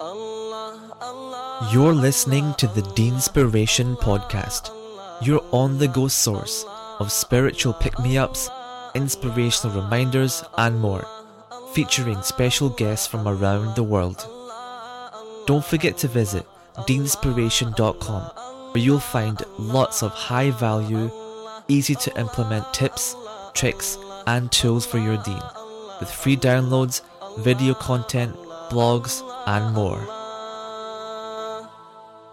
[0.00, 4.70] You're listening to the Deenspiration Podcast,
[5.26, 6.64] your on the go source
[7.00, 8.48] of spiritual pick me ups,
[8.94, 11.04] inspirational reminders, and more,
[11.72, 14.24] featuring special guests from around the world.
[15.46, 16.46] Don't forget to visit
[16.76, 18.22] deenspiration.com,
[18.72, 21.10] where you'll find lots of high value,
[21.66, 23.16] easy to implement tips,
[23.52, 25.42] tricks, and tools for your deen,
[25.98, 27.00] with free downloads,
[27.38, 28.36] video content,
[28.70, 30.04] blogs, and more.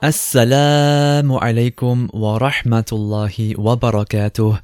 [0.03, 4.59] Assalamu alaikum wa rahmatullahi wa barakatuh.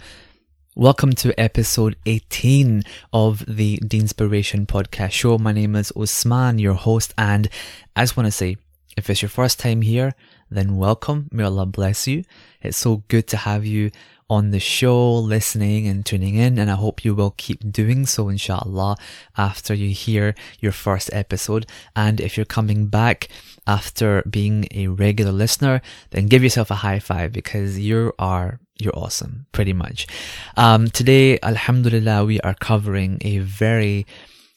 [0.76, 2.84] Welcome to episode 18
[3.14, 5.38] of the Deenspiration podcast show.
[5.38, 7.48] My name is Usman, your host, and
[7.95, 8.58] I just want to say,
[8.98, 10.14] if it's your first time here,
[10.50, 11.30] then welcome.
[11.31, 12.26] May Allah bless you.
[12.62, 13.92] It's so good to have you
[14.31, 18.30] on the show, listening and tuning in, and I hope you will keep doing so,
[18.30, 18.95] inshallah,
[19.38, 21.66] after you hear your first episode.
[21.98, 23.27] And if you're coming back
[23.67, 28.97] after being a regular listener, then give yourself a high five because you are you're
[28.97, 30.08] awesome, pretty much.
[30.56, 34.08] Um, today, Alhamdulillah, we are covering a very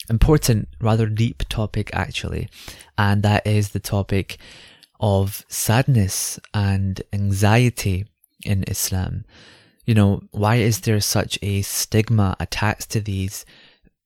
[0.08, 2.48] important, rather deep topic actually,
[2.96, 4.38] and that is the topic
[5.00, 8.06] of sadness and anxiety
[8.44, 9.24] in Islam.
[9.84, 13.44] You know, why is there such a stigma attached to these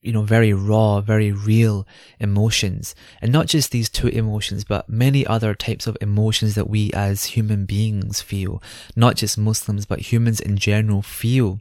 [0.01, 1.87] you know, very raw, very real
[2.21, 2.95] emotions.
[3.21, 7.25] And not just these two emotions, but many other types of emotions that we as
[7.25, 8.63] human beings feel.
[8.95, 11.61] Not just Muslims, but humans in general feel.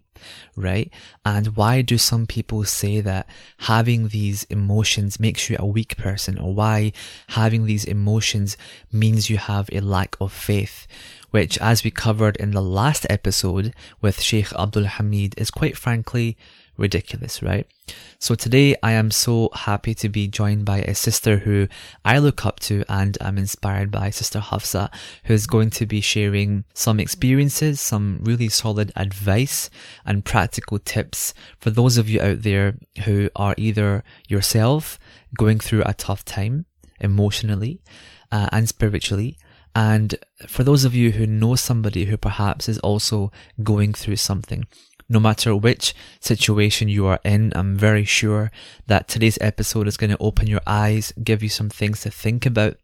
[0.56, 0.92] Right?
[1.26, 3.28] And why do some people say that
[3.60, 6.92] having these emotions makes you a weak person or why
[7.30, 8.58] having these emotions
[8.92, 10.88] means you have a lack of faith?
[11.31, 16.38] Which, as we covered in the last episode with Sheikh Abdul Hamid, is quite frankly
[16.78, 17.67] ridiculous, right?
[18.20, 21.67] So today I am so happy to be joined by a sister who
[22.05, 24.89] I look up to and I'm inspired by Sister Hafsa,
[25.25, 29.70] who's going to be sharing some experiences, some really solid advice
[30.05, 34.99] and practical tips for those of you out there who are either yourself
[35.37, 36.66] going through a tough time
[36.99, 37.82] emotionally
[38.32, 39.37] uh, and spiritually
[39.77, 40.15] and
[40.48, 44.65] for those of you who know somebody who perhaps is also going through something,
[45.08, 48.49] no matter which situation you are in, I'm very sure
[48.87, 52.43] that today's episode is going to open your eyes, give you some things to think
[52.43, 52.77] about,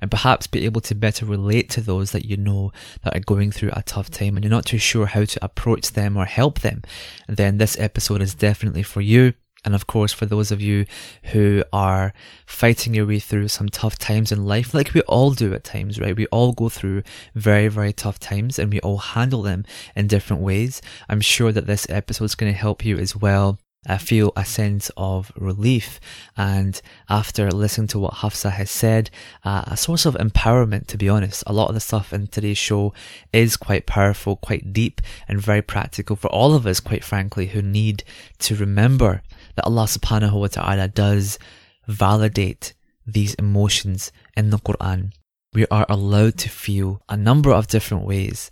[0.00, 2.72] and perhaps be able to better relate to those that you know
[3.04, 5.92] that are going through a tough time and you're not too sure how to approach
[5.92, 6.82] them or help them.
[7.28, 9.34] Then this episode is definitely for you.
[9.64, 10.86] And of course, for those of you
[11.24, 12.12] who are
[12.46, 16.00] fighting your way through some tough times in life, like we all do at times,
[16.00, 16.16] right?
[16.16, 17.02] We all go through
[17.34, 20.80] very, very tough times and we all handle them in different ways.
[21.08, 24.44] I'm sure that this episode is going to help you as well I feel a
[24.44, 26.00] sense of relief.
[26.36, 29.10] And after listening to what Hafsa has said,
[29.42, 31.42] uh, a source of empowerment, to be honest.
[31.46, 32.92] A lot of the stuff in today's show
[33.32, 37.62] is quite powerful, quite deep, and very practical for all of us, quite frankly, who
[37.62, 38.04] need
[38.40, 39.22] to remember
[39.60, 41.38] that Allah subhanahu wa ta'ala does
[41.86, 42.72] validate
[43.06, 45.12] these emotions in the Quran.
[45.52, 48.50] We are allowed to feel a number of different ways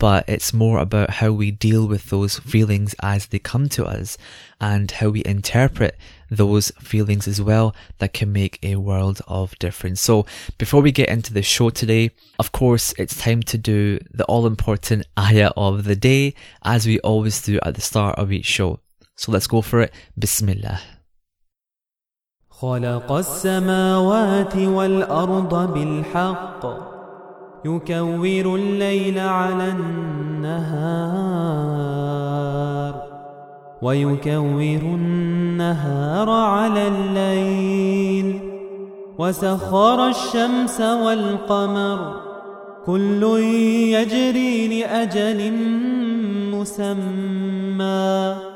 [0.00, 4.16] but it's more about how we deal with those feelings as they come to us
[4.58, 5.94] and how we interpret
[6.30, 10.00] those feelings as well that can make a world of difference.
[10.00, 10.24] So
[10.56, 14.46] before we get into the show today, of course, it's time to do the all
[14.46, 18.80] important ayah of the day as we always do at the start of each show.
[19.20, 19.92] So let's go for it.
[20.16, 20.78] Bismillah.
[22.50, 26.66] خلق السماوات والأرض بالحق.
[27.64, 30.80] يكور الليل على النهار.
[33.82, 38.40] ويكور النهار على الليل.
[39.18, 42.20] وسخر الشمس والقمر.
[42.86, 43.22] كل
[43.92, 45.52] يجري لأجل
[46.54, 48.49] مسمى.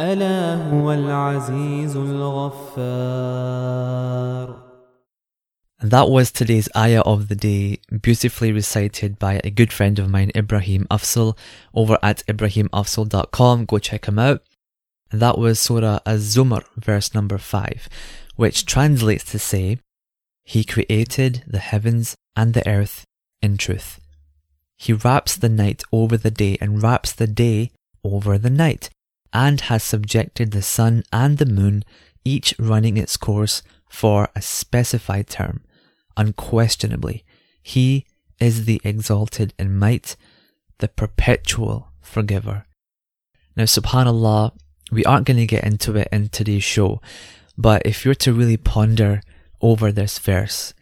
[0.00, 3.56] ألا هو العزيز الغفار
[5.82, 10.32] That was today's ayah of the day, beautifully recited by a good friend of mine,
[10.34, 11.36] Ibrahim Afzal,
[11.74, 13.66] over at ibrahimafzal.com.
[13.66, 14.42] Go check him out.
[15.10, 17.88] That was Surah Az-Zumar, verse number 5,
[18.36, 19.78] which translates to say,
[20.44, 23.04] He created the heavens and the earth
[23.42, 24.00] in truth.
[24.78, 27.70] He wraps the night over the day and wraps the day
[28.02, 28.90] over the night,
[29.33, 31.83] and has subjected the sun and the moon,
[32.23, 35.61] each running its course for a specified term
[36.17, 37.23] unquestionably,
[37.63, 38.05] He
[38.39, 40.15] is the exalted in might,
[40.79, 42.65] the perpetual forgiver.
[43.55, 44.53] Now, subhanAllah,
[44.91, 47.01] we aren't going to get into it in today's show,
[47.57, 49.21] but if you're to really ponder
[49.61, 50.73] over this verse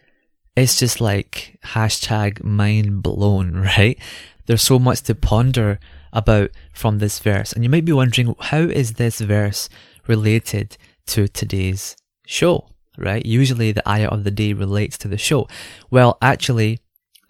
[0.56, 3.98] it's just like hashtag mind blown, right?
[4.46, 5.78] There's so much to ponder
[6.12, 7.52] about from this verse.
[7.52, 9.68] And you might be wondering, how is this verse
[10.06, 10.76] related
[11.06, 11.96] to today's
[12.26, 13.24] show, right?
[13.24, 15.48] Usually the ayah of the day relates to the show.
[15.90, 16.80] Well, actually,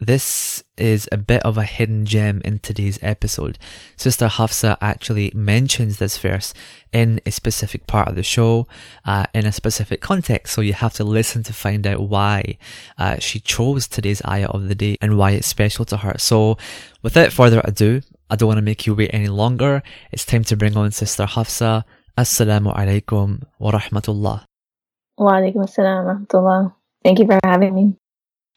[0.03, 3.59] this is a bit of a hidden gem in today's episode.
[3.97, 6.55] Sister Hafsa actually mentions this verse
[6.91, 8.67] in a specific part of the show,
[9.05, 10.55] uh, in a specific context.
[10.55, 12.57] So you have to listen to find out why
[12.97, 16.15] uh, she chose today's ayah of the day and why it's special to her.
[16.17, 16.57] So
[17.03, 18.01] without further ado,
[18.31, 19.83] I don't want to make you wait any longer.
[20.13, 21.85] It's time to bring on Sister Hafsa.
[22.17, 24.45] Assalamu alaikum wa rahmatullah.
[25.19, 26.75] Wa alaikum assalam wa rahmatullah.
[27.03, 28.00] Thank you for having me.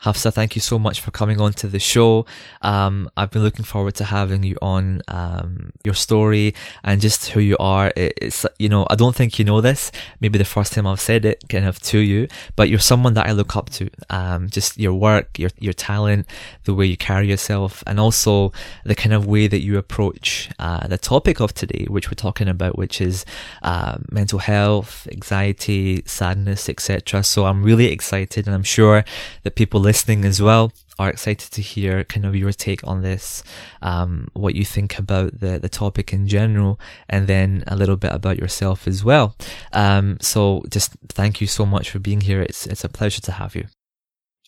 [0.03, 2.25] Hafsa, thank you so much for coming on to the show.
[2.61, 6.53] Um, I've been looking forward to having you on, um, your story
[6.83, 7.93] and just who you are.
[7.95, 9.93] It's, you know, I don't think you know this.
[10.19, 12.27] Maybe the first time I've said it kind of to you,
[12.57, 13.89] but you're someone that I look up to.
[14.09, 16.27] Um, just your work, your, your talent,
[16.65, 18.51] the way you carry yourself, and also
[18.83, 22.49] the kind of way that you approach, uh, the topic of today, which we're talking
[22.49, 23.25] about, which is,
[23.61, 27.23] uh, mental health, anxiety, sadness, etc.
[27.23, 29.05] So I'm really excited and I'm sure
[29.43, 33.03] that people listening listening as well are excited to hear kind of your take on
[33.03, 33.43] this,
[33.83, 38.11] um, what you think about the, the topic in general, and then a little bit
[38.11, 39.35] about yourself as well.
[39.71, 42.41] Um, so just thank you so much for being here.
[42.41, 43.65] It's, it's a pleasure to have you.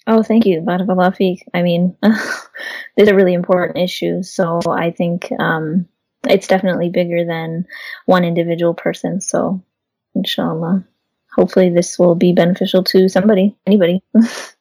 [0.08, 0.66] Oh, thank you.
[0.68, 1.96] I mean,
[2.96, 4.32] these are really important issues.
[4.32, 5.88] So I think, um,
[6.28, 7.68] it's definitely bigger than
[8.08, 9.22] one individual person.
[9.22, 9.64] So
[10.16, 10.84] inshallah,
[11.36, 14.02] hopefully this will be beneficial to somebody, anybody.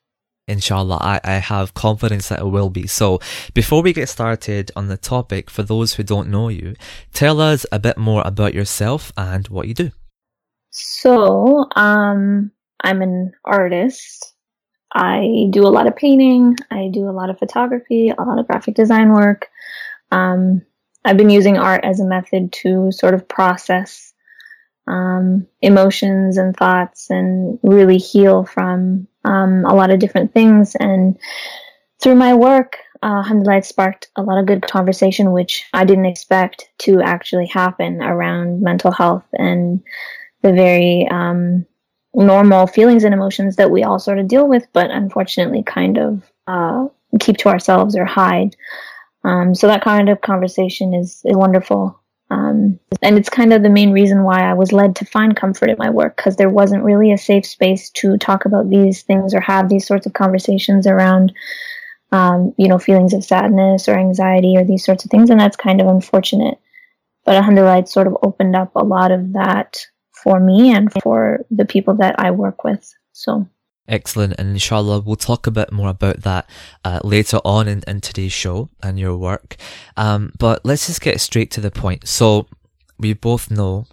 [0.47, 2.87] Inshallah, I, I have confidence that it will be.
[2.87, 3.21] So,
[3.55, 6.75] before we get started on the topic, for those who don't know you,
[7.15, 9.91] tell us a bit more about yourself and what you do.
[10.71, 12.51] So, um,
[12.83, 14.35] I'm an artist.
[14.95, 16.57] I do a lot of painting.
[16.71, 19.49] I do a lot of photography, a lot of graphic design work.
[20.13, 20.63] Um,
[21.05, 24.14] I've been using art as a method to sort of process
[24.87, 30.75] um, emotions and thoughts and really heal from um, a lot of different things.
[30.75, 31.19] And
[32.03, 36.07] through my work, uh, alhamdulillah, it sparked a lot of good conversation, which I didn't
[36.07, 39.83] expect to actually happen around mental health and
[40.43, 41.67] the very um,
[42.15, 46.23] normal feelings and emotions that we all sort of deal with, but unfortunately kind of
[46.47, 46.87] uh,
[47.21, 48.57] keep to ourselves or hide.
[49.25, 51.99] Um, so that kind of conversation is, is wonderful.
[52.35, 55.71] Um, and it's kind of the main reason why I was led to find comfort
[55.71, 59.35] in my work because there wasn't really a safe space to talk about these things
[59.35, 61.33] or have these sorts of conversations around,
[62.11, 65.31] um, you know, feelings of sadness or anxiety or these sorts of things.
[65.31, 66.59] And that's kind of unfortunate.
[67.25, 71.47] But alhamdulillah, it sort of opened up a lot of that for me and for
[71.53, 72.93] the people that I work with.
[73.13, 73.49] So
[73.87, 74.35] Excellent.
[74.39, 76.49] And inshallah, we'll talk a bit more about that
[76.85, 79.57] uh, later on in, in today's show and your work.
[79.97, 82.09] Um, but let's just get straight to the point.
[82.09, 82.47] So
[82.99, 83.87] we both know,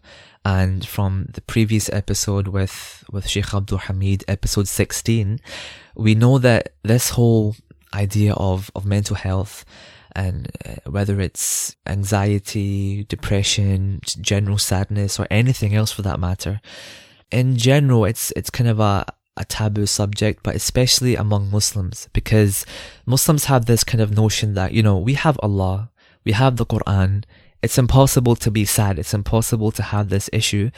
[0.45, 5.39] and from the previous episode with, with Sheikh Abdul Hamid, episode 16,
[5.95, 7.55] we know that this whole
[7.93, 9.65] idea of, of mental health
[10.13, 16.61] and uh, whether it's anxiety, depression, general sadness, or anything else for that matter,
[17.29, 19.05] in general, it's, it's kind of a,
[19.37, 22.65] a taboo subject, but especially among Muslims, because
[23.05, 25.89] Muslims have this kind of notion that, you know, we have Allah,
[26.23, 27.23] we have the Quran,
[27.61, 30.71] it's impossible to be sad, it's impossible to have this issue.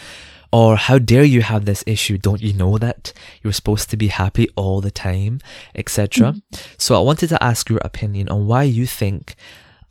[0.52, 2.20] Or how dare you have this issue?
[2.20, 3.12] Don't you know that
[3.42, 5.40] you're supposed to be happy all the time,
[5.74, 6.34] etc.
[6.34, 6.62] Mm-hmm.
[6.78, 9.36] So I wanted to ask your opinion on why you think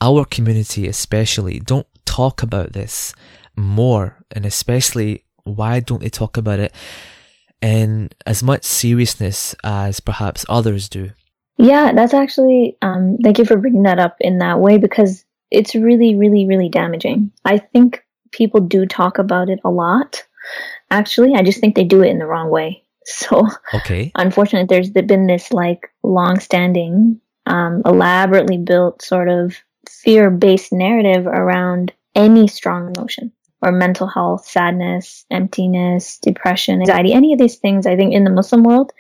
[0.01, 3.15] our community especially don't talk about this
[3.57, 6.73] more and especially why don't they talk about it
[7.63, 11.11] in as much seriousness as perhaps others do.
[11.57, 15.75] Yeah, that's actually, um, thank you for bringing that up in that way because it's
[15.75, 17.31] really, really, really damaging.
[17.45, 20.25] I think people do talk about it a lot.
[20.91, 22.83] Actually, I just think they do it in the wrong way.
[23.05, 24.13] So, okay.
[24.15, 29.57] unfortunately, there's been this like long standing, um, elaborately built sort of
[29.91, 37.33] fear based narrative around any strong emotion or mental health, sadness, emptiness, depression, anxiety, any
[37.33, 38.93] of these things, I think in the Muslim world,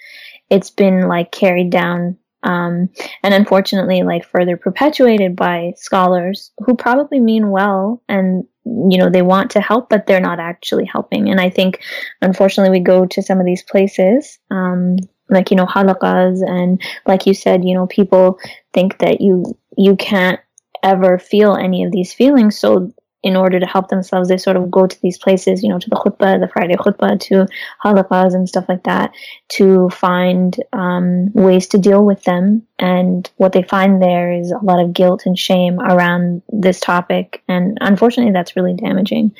[0.50, 2.88] it's been like carried down um,
[3.22, 9.22] and unfortunately like further perpetuated by scholars who probably mean well and you know they
[9.22, 11.30] want to help but they're not actually helping.
[11.30, 11.80] And i think
[12.20, 14.96] unfortunately we go to some of these places um,
[15.28, 18.38] like you know halaqas and like you said you know people
[18.72, 20.40] think that you you can't
[20.82, 22.58] ever feel any of these feelings.
[22.58, 25.78] So in order to help themselves, they sort of go to these places, you know,
[25.78, 27.46] to the khutbah, the Friday khutbah, to
[27.84, 29.12] halaqas and stuff like that,
[29.48, 32.66] to find um, ways to deal with them.
[32.78, 37.42] And what they find there is a lot of guilt and shame around this topic.
[37.48, 39.36] And unfortunately, that's really damaging.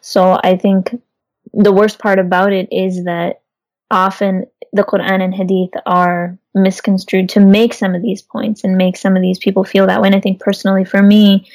[0.00, 1.00] So I think
[1.52, 3.42] the worst part about it is that
[3.90, 8.96] often the Quran and Hadith are misconstrued to make some of these points and make
[8.96, 10.08] some of these people feel that way.
[10.08, 11.48] And I think personally for me,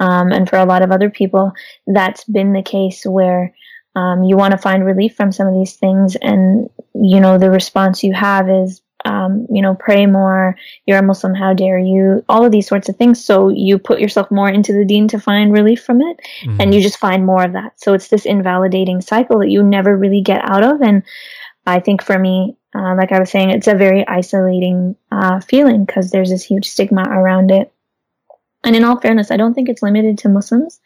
[0.00, 1.52] um, and for a lot of other people,
[1.86, 3.54] that's been the case where
[3.94, 7.50] um, you want to find relief from some of these things, and you know the
[7.50, 10.56] response you have is, um, you know, pray more.
[10.86, 11.34] You're a Muslim.
[11.34, 12.24] How dare you?
[12.28, 13.24] All of these sorts of things.
[13.24, 16.60] So you put yourself more into the Deen to find relief from it, mm-hmm.
[16.60, 17.80] and you just find more of that.
[17.80, 20.80] So it's this invalidating cycle that you never really get out of.
[20.80, 21.02] And
[21.66, 25.84] I think for me, uh, like I was saying, it's a very isolating uh, feeling
[25.84, 27.72] because there's this huge stigma around it.
[28.68, 30.78] And in all fairness, I don't think it's limited to Muslims.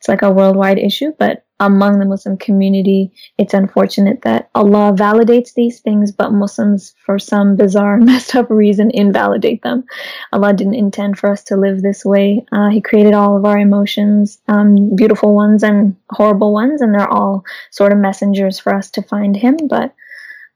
[0.00, 5.54] It's like a worldwide issue, but among the Muslim community, it's unfortunate that Allah validates
[5.54, 9.84] these things, but Muslims, for some bizarre, messed up reason, invalidate them.
[10.32, 12.44] Allah didn't intend for us to live this way.
[12.50, 17.08] Uh, he created all of our emotions, um, beautiful ones and horrible ones, and they're
[17.08, 19.56] all sort of messengers for us to find Him.
[19.68, 19.94] But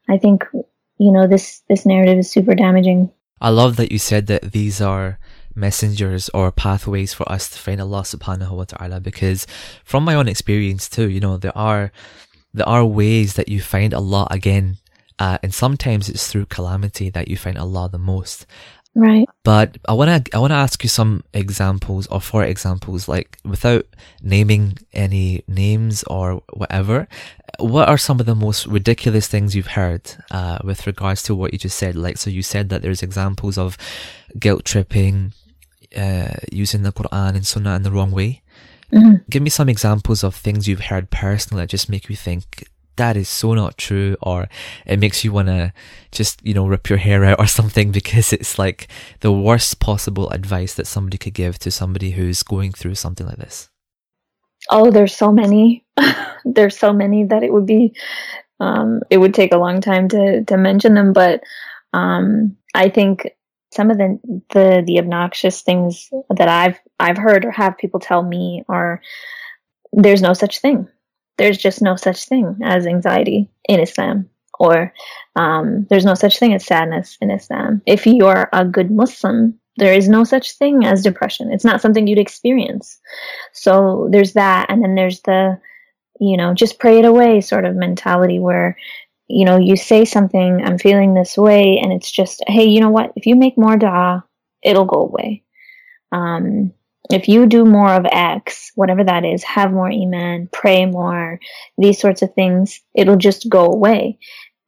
[0.09, 0.43] I think,
[0.97, 3.09] you know, this, this narrative is super damaging.
[3.39, 5.17] I love that you said that these are
[5.57, 9.47] messengers or pathways for us to find Allah subhanahu wa ta'ala because
[9.83, 11.91] from my own experience too, you know, there are
[12.53, 14.77] there are ways that you find Allah again.
[15.19, 18.45] Uh, and sometimes it's through calamity that you find Allah the most.
[18.93, 19.27] Right.
[19.43, 23.85] But I wanna I wanna ask you some examples or for examples, like without
[24.21, 27.07] naming any names or whatever,
[27.59, 31.53] what are some of the most ridiculous things you've heard uh, with regards to what
[31.53, 31.95] you just said?
[31.95, 33.77] Like, so you said that there's examples of
[34.39, 35.33] guilt tripping,
[35.95, 38.41] uh, using the Quran and Sunnah in the wrong way.
[38.91, 39.15] Mm-hmm.
[39.29, 43.15] Give me some examples of things you've heard personally that just make you think that
[43.15, 44.49] is so not true, or
[44.85, 45.71] it makes you want to
[46.11, 48.87] just, you know, rip your hair out or something because it's like
[49.21, 53.37] the worst possible advice that somebody could give to somebody who's going through something like
[53.37, 53.69] this.
[54.69, 55.85] Oh, there's so many.
[56.45, 57.93] there's so many that it would be,
[58.59, 61.41] um, it would take a long time to, to mention them, but,
[61.93, 63.27] um, I think
[63.77, 64.19] some of the,
[64.49, 69.01] the the obnoxious things that I've I've heard or have people tell me are
[69.93, 70.87] there's no such thing.
[71.37, 74.29] There's just no such thing as anxiety in Islam,
[74.59, 74.93] or
[75.35, 77.83] um, there's no such thing as sadness in Islam.
[77.85, 81.51] If you're a good Muslim, there is no such thing as depression.
[81.53, 82.99] It's not something you'd experience.
[83.53, 85.59] So there's that, and then there's the
[86.19, 88.75] you know just pray it away sort of mentality where
[89.27, 92.89] you know, you say something, I'm feeling this way, and it's just, hey, you know
[92.89, 93.11] what?
[93.15, 94.23] If you make more dua,
[94.63, 95.43] it'll go away.
[96.11, 96.71] Um,
[97.09, 101.39] if you do more of X, whatever that is, have more iman, pray more,
[101.77, 104.19] these sorts of things, it'll just go away.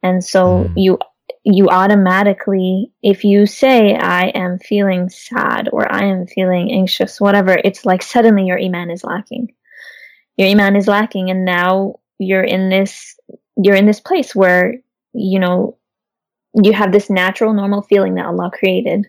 [0.02, 0.72] And so mm.
[0.76, 0.98] you,
[1.44, 7.58] you automatically, if you say, I am feeling sad or I am feeling anxious, whatever,
[7.62, 9.54] it's like suddenly your iman is lacking.
[10.36, 13.16] Your iman is lacking and now you're in this
[13.62, 14.74] you're in this place where,
[15.12, 15.76] you know,
[16.54, 19.06] you have this natural, normal feeling that Allah created.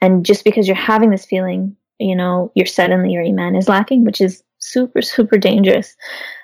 [0.00, 4.04] And just because you're having this feeling, you know, you're suddenly your iman is lacking,
[4.04, 5.96] which is super, super dangerous.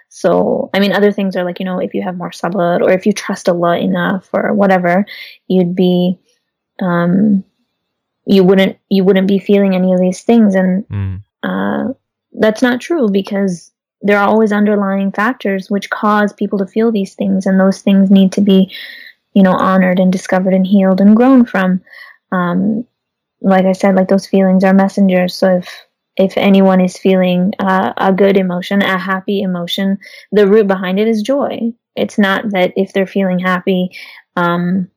[0.09, 2.91] So, I mean, other things are like, you know, if you have more sabr or
[2.91, 5.05] if you trust Allah enough or whatever,
[5.49, 6.19] you'd be,
[6.81, 7.43] um,
[8.27, 10.55] you wouldn't, you wouldn't be feeling any of these things.
[10.55, 11.23] And, mm.
[11.43, 11.95] uh,
[12.33, 13.73] that's not true because
[14.05, 18.11] there are always underlying factors which cause people to feel these things, and those things
[18.11, 18.71] need to be,
[19.33, 21.81] you know, honored and discovered and healed and grown from.
[22.31, 22.87] Um,
[23.41, 25.35] like I said, like those feelings are messengers.
[25.35, 29.99] So if if anyone is feeling uh, a good emotion, a happy emotion,
[30.31, 31.73] the root behind it is joy.
[31.97, 33.91] It's not that if they're feeling happy,
[34.37, 34.91] um,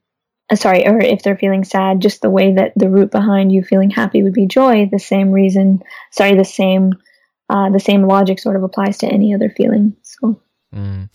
[0.52, 3.64] uh, sorry, or if they're feeling sad, just the way that the root behind you
[3.64, 4.90] feeling happy would be joy.
[4.92, 6.94] The same reason, sorry, the same
[7.50, 9.96] uh, the same logic sort of applies to any other feeling.
[10.04, 10.42] So.
[10.74, 11.10] Mm.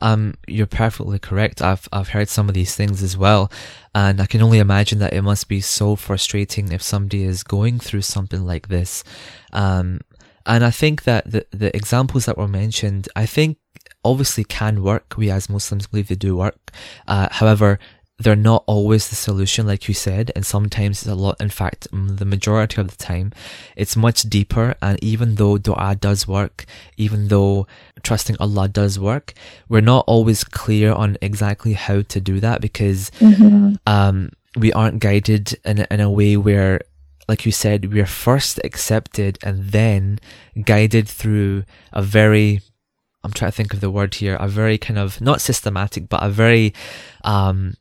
[0.00, 1.60] Um, you're perfectly correct.
[1.60, 3.50] I've I've heard some of these things as well,
[3.94, 7.78] and I can only imagine that it must be so frustrating if somebody is going
[7.78, 9.04] through something like this.
[9.52, 10.00] Um,
[10.46, 13.58] and I think that the the examples that were mentioned, I think
[14.04, 15.14] obviously can work.
[15.16, 16.72] We as Muslims believe they do work.
[17.06, 17.78] Uh, however,
[18.22, 21.40] they're not always the solution, like you said, and sometimes it's a lot.
[21.40, 23.32] In fact, the majority of the time,
[23.76, 24.74] it's much deeper.
[24.80, 26.64] And even though dua does work,
[26.96, 27.66] even though
[28.02, 29.34] trusting Allah does work,
[29.68, 33.74] we're not always clear on exactly how to do that because mm-hmm.
[33.86, 36.80] um, we aren't guided in in a way where
[37.28, 40.18] like you said, we are first accepted and then
[40.64, 42.60] guided through a very
[43.24, 46.22] I'm trying to think of the word here, a very kind of not systematic, but
[46.22, 46.74] a very
[47.22, 47.74] um,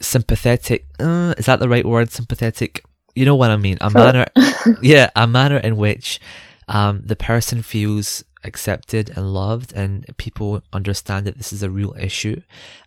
[0.00, 0.86] sympathetic.
[0.98, 2.10] Uh, is that the right word?
[2.10, 2.84] Sympathetic.
[3.14, 3.78] You know what I mean.
[3.80, 4.26] A manner,
[4.82, 6.20] yeah, a manner in which
[6.68, 11.94] um, the person feels accepted and loved and people understand that this is a real
[11.98, 12.40] issue.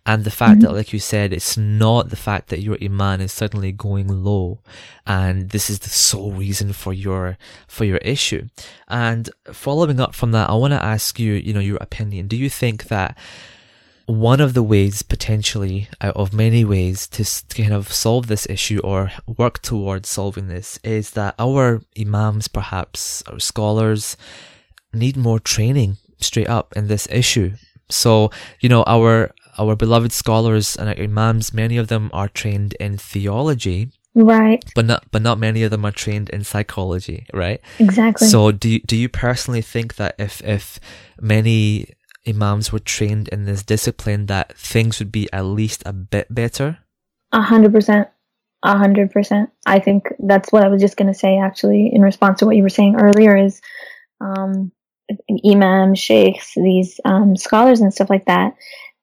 [0.04, 0.60] And the fact mm-hmm.
[0.60, 4.60] that, like you said, it's not the fact that your iman is suddenly going low
[5.06, 8.48] and this is the sole reason for your, for your issue.
[8.88, 12.26] And following up from that, I want to ask you, you know, your opinion.
[12.26, 13.16] Do you think that
[14.06, 18.80] one of the ways potentially out of many ways to kind of solve this issue
[18.84, 24.16] or work towards solving this is that our imams perhaps our scholars
[24.92, 27.52] need more training straight up in this issue.
[27.88, 28.30] So,
[28.60, 32.98] you know, our our beloved scholars and our imams, many of them are trained in
[32.98, 33.90] theology.
[34.14, 34.64] Right.
[34.74, 37.60] But not but not many of them are trained in psychology, right?
[37.78, 38.28] Exactly.
[38.28, 40.78] So do you, do you personally think that if if
[41.20, 41.88] many
[42.26, 46.78] imams were trained in this discipline that things would be at least a bit better?
[47.32, 48.08] A hundred percent.
[48.62, 49.50] A hundred percent.
[49.66, 52.62] I think that's what I was just gonna say actually in response to what you
[52.62, 53.60] were saying earlier is
[54.20, 54.72] um
[55.44, 58.54] imams, sheikhs, these um, scholars and stuff like that,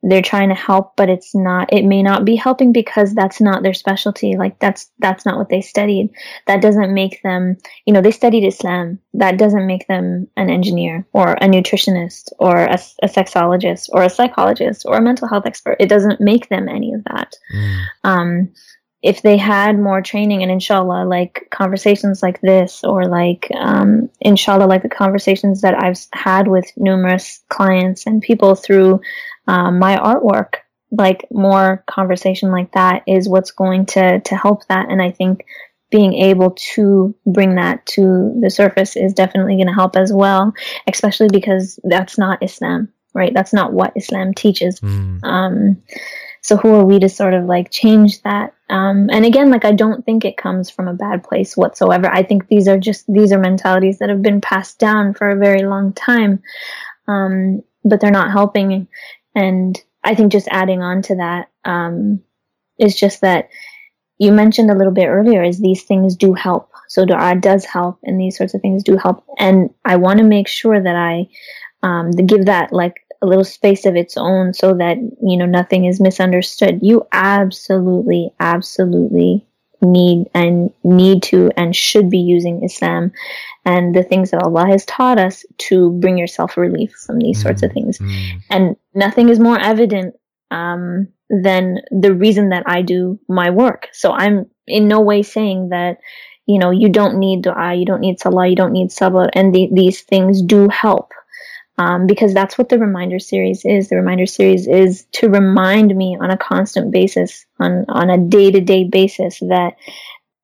[0.03, 3.62] they're trying to help, but it's not, it may not be helping because that's not
[3.62, 4.36] their specialty.
[4.36, 6.10] Like that's, that's not what they studied.
[6.48, 9.00] That doesn't make them, you know, they studied Islam.
[9.13, 14.10] That doesn't make them an engineer or a nutritionist or a, a sexologist or a
[14.10, 15.77] psychologist or a mental health expert.
[15.79, 17.36] It doesn't make them any of that.
[17.53, 17.86] Mm.
[18.03, 18.53] Um,
[19.01, 24.65] if they had more training and inshallah like conversations like this or like um, inshallah
[24.65, 29.01] like the conversations that i've had with numerous clients and people through
[29.51, 30.55] um, my artwork
[30.91, 35.46] like more conversation like that is what's going to to help that and i think
[35.89, 40.53] being able to bring that to the surface is definitely going to help as well
[40.88, 45.24] especially because that's not islam right that's not what islam teaches mm.
[45.24, 45.81] um,
[46.41, 48.55] so who are we to sort of like change that?
[48.67, 52.08] Um, and again, like I don't think it comes from a bad place whatsoever.
[52.08, 55.37] I think these are just these are mentalities that have been passed down for a
[55.37, 56.42] very long time,
[57.07, 58.87] um, but they're not helping.
[59.35, 62.22] And I think just adding on to that um,
[62.79, 63.50] is just that
[64.17, 66.72] you mentioned a little bit earlier is these things do help.
[66.87, 69.24] So dua does help, and these sorts of things do help.
[69.39, 71.27] And I want to make sure that I
[71.83, 75.85] um, give that like a little space of its own so that, you know, nothing
[75.85, 76.79] is misunderstood.
[76.81, 79.48] You absolutely, absolutely
[79.81, 83.11] need and need to and should be using Islam
[83.65, 87.44] and the things that Allah has taught us to bring yourself relief from these mm,
[87.44, 88.00] sorts of things.
[88.00, 88.41] Mm.
[88.50, 90.15] And nothing is more evident
[90.50, 93.87] um, than the reason that I do my work.
[93.94, 95.98] So I'm in no way saying that,
[96.46, 99.53] you know, you don't need dua, you don't need salah, you don't need sabr, and
[99.53, 101.11] the, these things do help
[101.77, 103.90] um, because that's what the reminder series is.
[103.90, 108.51] The reminder series is to remind me on a constant basis, on on a day
[108.51, 109.75] to day basis, that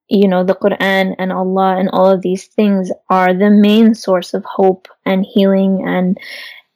[0.07, 4.33] you know the Quran and Allah and all of these things are the main source
[4.33, 6.17] of hope and healing and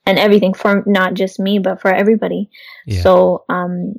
[0.06, 2.50] and everything for not just me but for everybody.
[2.86, 3.02] Yeah.
[3.02, 3.96] So, um,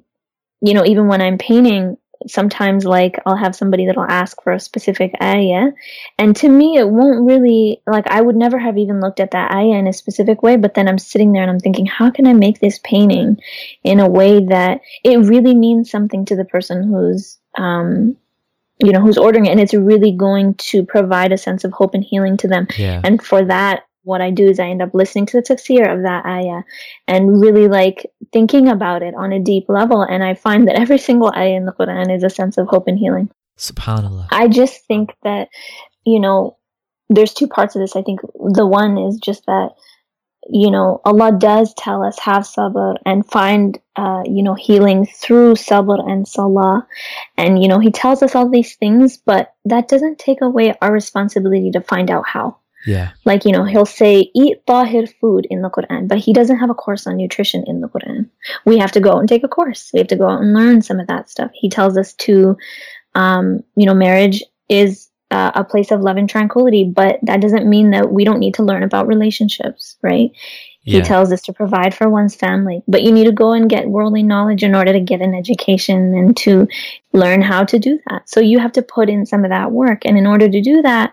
[0.61, 4.61] you know, even when I'm painting, sometimes like I'll have somebody that'll ask for a
[4.61, 5.73] specific ayah.
[6.19, 9.51] And to me, it won't really, like, I would never have even looked at that
[9.53, 12.27] ayah in a specific way, but then I'm sitting there and I'm thinking, how can
[12.27, 13.39] I make this painting
[13.83, 18.17] in a way that it really means something to the person who's, um,
[18.79, 21.95] you know, who's ordering it and it's really going to provide a sense of hope
[21.95, 22.67] and healing to them.
[22.77, 23.01] Yeah.
[23.05, 26.03] And for that, what I do is I end up listening to the tafsir of
[26.03, 26.63] that ayah
[27.07, 30.03] and really like thinking about it on a deep level.
[30.03, 32.89] And I find that every single ayah in the Quran is a sense of hope
[32.89, 33.31] and healing.
[33.59, 34.29] Subhanallah.
[34.31, 35.49] I just think that,
[36.05, 36.57] you know,
[37.09, 37.97] there's two parts of this.
[37.97, 39.71] I think the one is just that,
[40.49, 45.55] you know, Allah does tell us have sabr and find, uh, you know, healing through
[45.55, 46.89] sabr and salah.
[47.37, 50.93] And, you know, He tells us all these things, but that doesn't take away our
[50.93, 52.57] responsibility to find out how.
[52.87, 53.11] Yeah.
[53.25, 56.71] Like, you know, he'll say, eat tahir food in the Quran, but he doesn't have
[56.71, 58.29] a course on nutrition in the Quran.
[58.65, 59.91] We have to go out and take a course.
[59.93, 61.51] We have to go out and learn some of that stuff.
[61.55, 62.57] He tells us to,
[63.15, 67.69] um, you know, marriage is uh, a place of love and tranquility, but that doesn't
[67.69, 70.31] mean that we don't need to learn about relationships, right?
[70.85, 70.99] Yeah.
[70.99, 73.89] He tells us to provide for one's family, but you need to go and get
[73.89, 76.67] worldly knowledge in order to get an education and to
[77.13, 78.29] learn how to do that.
[78.29, 80.05] So you have to put in some of that work.
[80.05, 81.13] And in order to do that,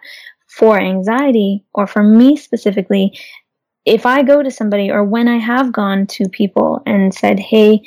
[0.59, 3.17] for anxiety or for me specifically,
[3.85, 7.81] if I go to somebody or when I have gone to people and said, Hey,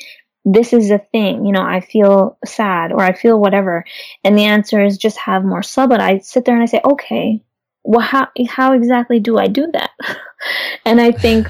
[0.44, 3.85] this is a thing, you know, I feel sad or I feel whatever.
[4.24, 6.00] And the answer is just have more sabr.
[6.00, 7.42] I sit there and I say, okay,
[7.85, 9.90] well, how, how exactly do I do that?
[10.85, 11.48] and I think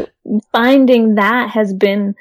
[0.50, 2.14] finding that has been,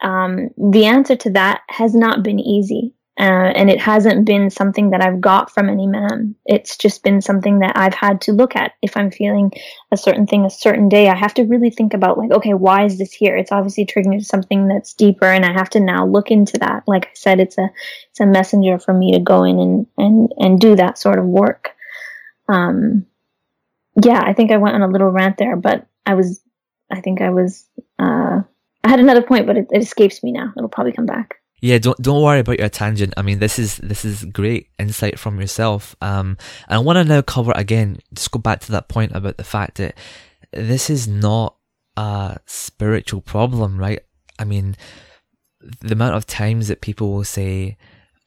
[0.00, 2.94] um, the answer to that has not been easy.
[3.20, 6.34] Uh, and it hasn't been something that I've got from any man.
[6.46, 8.72] It's just been something that I've had to look at.
[8.80, 9.52] If I'm feeling
[9.92, 12.86] a certain thing a certain day, I have to really think about like, okay, why
[12.86, 13.36] is this here?
[13.36, 16.84] It's obviously triggering something that's deeper, and I have to now look into that.
[16.86, 17.68] Like I said, it's a
[18.10, 21.26] it's a messenger for me to go in and and and do that sort of
[21.26, 21.72] work.
[22.48, 23.06] Um,
[24.02, 26.40] yeah, I think I went on a little rant there, but I was,
[26.90, 27.66] I think I was,
[27.98, 28.40] uh,
[28.84, 30.52] I had another point, but it, it escapes me now.
[30.56, 31.41] It'll probably come back.
[31.62, 33.14] Yeah, don't don't worry about your tangent.
[33.16, 35.94] I mean, this is this is great insight from yourself.
[36.00, 36.36] Um,
[36.68, 37.98] and I want to now cover again.
[38.12, 39.96] Just go back to that point about the fact that
[40.52, 41.54] this is not
[41.96, 44.00] a spiritual problem, right?
[44.40, 44.76] I mean,
[45.80, 47.76] the amount of times that people will say,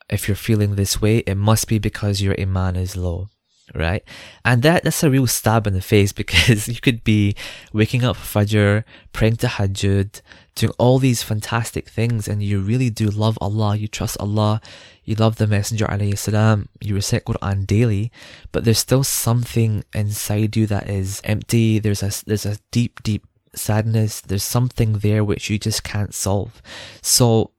[0.10, 3.28] "If you're feeling this way, it must be because your iman is low."
[3.74, 4.04] Right?
[4.44, 7.36] And that that's a real stab in the face because you could be
[7.74, 10.22] waking up Fajr, praying Tahajjud,
[10.56, 14.62] doing all these fantastic things, and you really do love Allah, you trust Allah,
[15.04, 18.12] you love the Messenger alayhi salam, you recite Quran daily,
[18.52, 21.80] but there's still something inside you that is empty.
[21.80, 24.22] There's a there's a deep, deep sadness.
[24.22, 26.62] There's something there which you just can't solve.
[27.02, 27.52] So,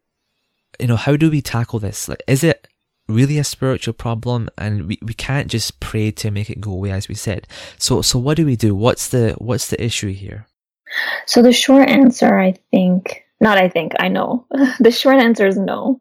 [0.78, 2.08] you know, how do we tackle this?
[2.08, 2.65] Like, is it
[3.08, 6.90] really a spiritual problem and we, we can't just pray to make it go away
[6.90, 7.46] as we said.
[7.78, 8.74] So so what do we do?
[8.74, 10.46] What's the what's the issue here?
[11.26, 14.46] So the short answer i think not i think i know.
[14.80, 16.00] The short answer is no.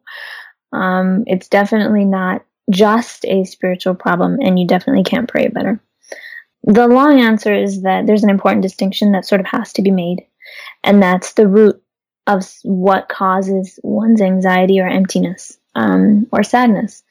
[0.72, 5.80] Um, it's definitely not just a spiritual problem and you definitely can't pray better.
[6.64, 9.92] The long answer is that there's an important distinction that sort of has to be
[9.92, 10.26] made
[10.82, 11.80] and that's the root
[12.26, 17.04] of what causes one's anxiety or emptiness um, or sadness.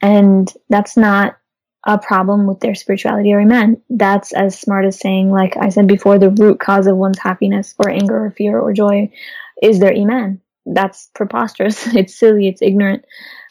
[0.00, 1.38] And that's not
[1.86, 3.82] a problem with their spirituality or iman.
[3.90, 7.74] That's as smart as saying, like I said before, the root cause of one's happiness
[7.78, 9.10] or anger or fear or joy
[9.62, 10.40] is their iman.
[10.66, 11.86] That's preposterous.
[11.94, 12.48] It's silly.
[12.48, 13.04] It's ignorant.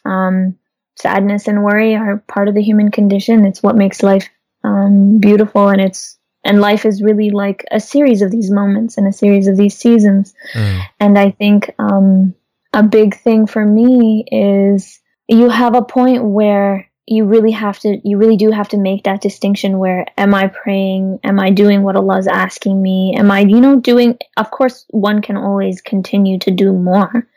[0.06, 0.58] Um,
[0.96, 3.46] sadness and worry are part of the human condition.
[3.46, 4.30] It's what makes life
[4.64, 9.08] um, beautiful, and it's and life is really like a series of these moments and
[9.08, 10.34] a series of these seasons.
[10.54, 10.82] Mm.
[11.00, 12.36] And I think um,
[12.74, 18.00] a big thing for me is you have a point where you really have to
[18.04, 21.20] you really do have to make that distinction where am i praying?
[21.24, 23.14] Am i doing what allah is asking me?
[23.18, 27.28] Am i you know doing of course one can always continue to do more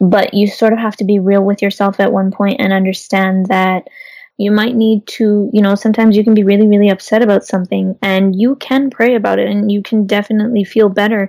[0.00, 3.46] but you sort of have to be real with yourself at one point and understand
[3.46, 3.88] that
[4.36, 7.98] you might need to you know sometimes you can be really really upset about something
[8.00, 11.28] and you can pray about it and you can definitely feel better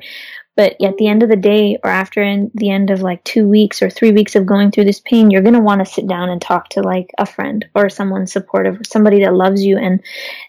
[0.56, 3.48] but at the end of the day, or after in the end of like two
[3.48, 6.08] weeks or three weeks of going through this pain, you're going to want to sit
[6.08, 9.78] down and talk to like a friend or someone supportive or somebody that loves you.
[9.78, 10.04] And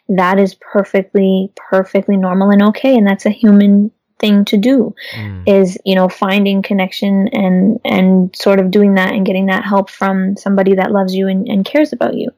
[0.09, 2.97] that is perfectly, perfectly normal and okay.
[2.97, 5.43] And that's a human thing to do mm.
[5.47, 9.89] is you know finding connection and and sort of doing that and getting that help
[9.89, 12.29] from somebody that loves you and, and cares about you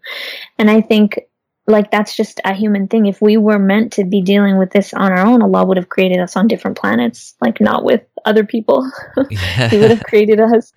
[0.59, 1.19] and i think
[1.67, 3.07] like that's just a human thing.
[3.07, 5.89] If we were meant to be dealing with this on our own, Allah would have
[5.89, 8.91] created us on different planets, like not with other people.
[9.71, 10.73] He would have created us,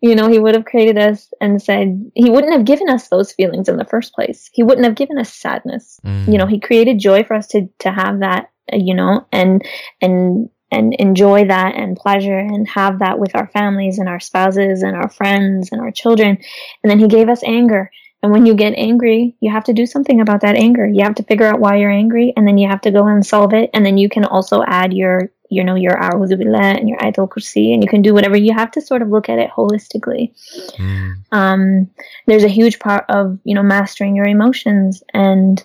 [0.00, 3.32] you know, he would have created us and said, he wouldn't have given us those
[3.32, 4.48] feelings in the first place.
[4.52, 5.98] He wouldn't have given us sadness.
[6.04, 6.32] Mm.
[6.32, 9.62] You know, he created joy for us to, to have that, uh, you know, and,
[10.00, 14.82] and, and enjoy that and pleasure and have that with our families and our spouses
[14.82, 16.38] and our friends and our children.
[16.82, 17.90] And then he gave us anger
[18.22, 20.86] and when you get angry, you have to do something about that anger.
[20.86, 23.24] You have to figure out why you're angry and then you have to go and
[23.24, 23.70] solve it.
[23.72, 27.28] And then you can also add your, you know, your A'udhu Billah and your Ayatul
[27.28, 28.36] Kursi and you can do whatever.
[28.36, 30.34] You have to sort of look at it holistically.
[30.76, 31.14] Mm.
[31.32, 31.90] Um,
[32.26, 35.64] there's a huge part of, you know, mastering your emotions and,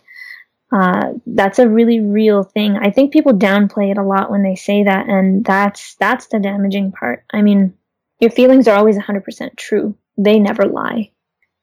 [0.72, 2.78] uh, that's a really real thing.
[2.78, 5.08] I think people downplay it a lot when they say that.
[5.08, 7.24] And that's, that's the damaging part.
[7.32, 7.74] I mean,
[8.20, 9.96] your feelings are always 100% true.
[10.18, 11.12] They never lie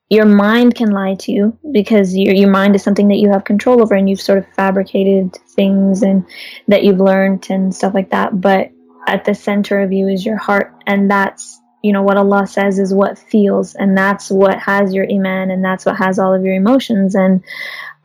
[0.09, 3.45] your mind can lie to you because your your mind is something that you have
[3.45, 6.25] control over and you've sort of fabricated things and
[6.67, 8.39] that you've learned and stuff like that.
[8.39, 8.71] But
[9.07, 10.73] at the center of you is your heart.
[10.85, 13.75] And that's you know what Allah says is what feels.
[13.75, 17.15] And that's what has your iman and that's what has all of your emotions.
[17.15, 17.43] And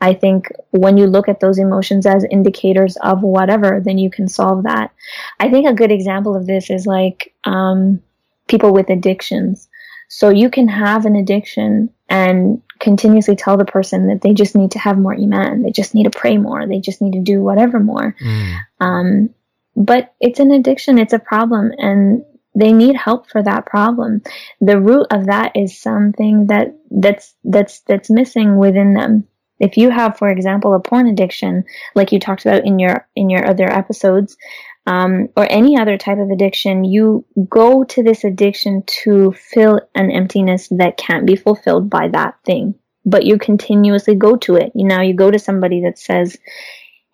[0.00, 4.28] I think when you look at those emotions as indicators of whatever then you can
[4.28, 4.92] solve that.
[5.40, 8.00] I think a good example of this is like um,
[8.46, 9.67] people with addictions
[10.08, 14.70] so you can have an addiction and continuously tell the person that they just need
[14.72, 17.42] to have more iman, they just need to pray more, they just need to do
[17.42, 18.16] whatever more.
[18.20, 18.56] Mm.
[18.80, 19.30] Um,
[19.76, 24.22] but it's an addiction, it's a problem, and they need help for that problem.
[24.60, 29.28] The root of that is something that that's that's that's missing within them.
[29.60, 33.28] If you have, for example, a porn addiction, like you talked about in your in
[33.30, 34.36] your other episodes,
[34.88, 40.10] um, or any other type of addiction, you go to this addiction to fill an
[40.10, 42.74] emptiness that can't be fulfilled by that thing.
[43.04, 44.72] But you continuously go to it.
[44.74, 46.38] You know, you go to somebody that says,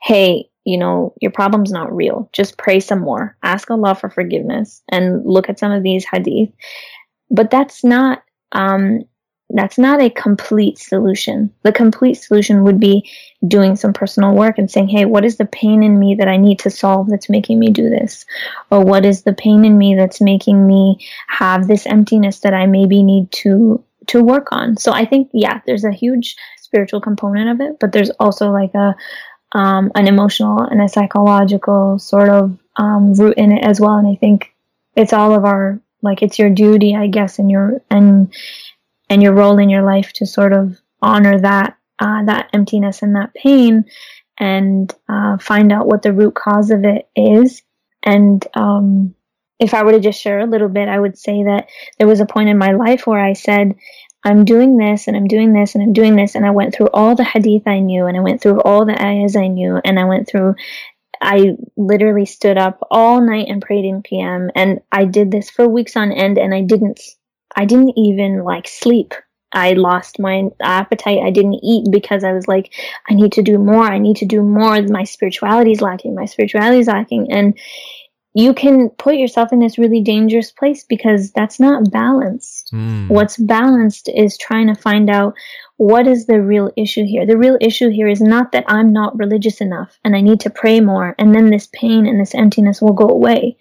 [0.01, 2.31] "Hey, you know, your problem's not real.
[2.33, 3.37] Just pray some more.
[3.43, 6.51] Ask Allah for forgiveness and look at some of these hadith."
[7.29, 9.01] But that's not um,
[9.55, 11.55] that's not a complete solution.
[11.63, 13.09] The complete solution would be
[13.47, 16.37] doing some personal work and saying, Hey, what is the pain in me that I
[16.37, 18.27] need to solve that's making me do this?
[18.71, 22.67] Or what is the pain in me that's making me have this emptiness that I
[22.67, 24.77] maybe need to, to work on?
[24.77, 28.75] So I think, yeah, there's a huge spiritual component of it, but there's also like
[28.75, 28.97] a,
[29.53, 33.95] um, an emotional and a psychological sort of, um, root in it as well.
[33.95, 34.53] And I think
[34.97, 38.35] it's all of our, like, it's your duty, I guess, and your, and,
[39.11, 43.17] and your role in your life to sort of honor that uh, that emptiness and
[43.17, 43.85] that pain
[44.39, 47.63] and uh, find out what the root cause of it is.
[48.03, 49.15] And um,
[49.59, 52.21] if i were to just share a little bit i would say that there was
[52.21, 53.75] a point in my life where i said
[54.25, 56.89] i'm doing this and i'm doing this and i'm doing this and i went through
[56.93, 59.99] all the hadith i knew and i went through all the ayahs i knew and
[59.99, 60.55] i went through
[61.21, 65.67] I literally stood up all night and prayed in qiyam and I did this for
[65.67, 67.01] weeks on end and I didn't
[67.57, 69.15] I didn't even like sleep.
[69.53, 71.21] I lost my appetite.
[71.25, 72.73] I didn't eat because I was like,
[73.09, 73.85] I need to do more.
[73.85, 74.83] I need to do more.
[74.83, 76.15] My spirituality is lacking.
[76.15, 77.31] My spirituality is lacking.
[77.31, 77.57] And
[78.37, 82.73] you can put yourself in this really dangerous place because that's not balanced.
[82.73, 83.09] Mm.
[83.09, 85.35] What's balanced is trying to find out
[85.77, 87.25] what is the real issue here.
[87.25, 90.51] The real issue here is not that I'm not religious enough and I need to
[90.51, 93.57] pray more and then this pain and this emptiness will go away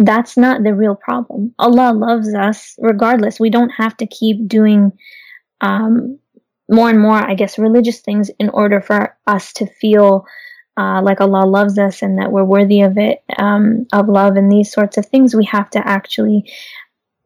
[0.00, 1.54] that's not the real problem.
[1.58, 3.38] Allah loves us regardless.
[3.38, 4.92] We don't have to keep doing
[5.60, 6.18] um,
[6.70, 10.24] more and more, I guess, religious things in order for us to feel
[10.78, 14.50] uh, like Allah loves us and that we're worthy of it, um, of love and
[14.50, 15.36] these sorts of things.
[15.36, 16.50] We have to actually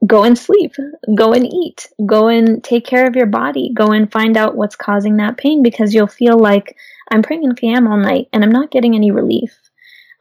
[0.05, 0.73] go and sleep,
[1.15, 4.75] go and eat, go and take care of your body, go and find out what's
[4.75, 6.77] causing that pain because you'll feel like
[7.09, 9.57] I'm praying in Qiyam all night and I'm not getting any relief.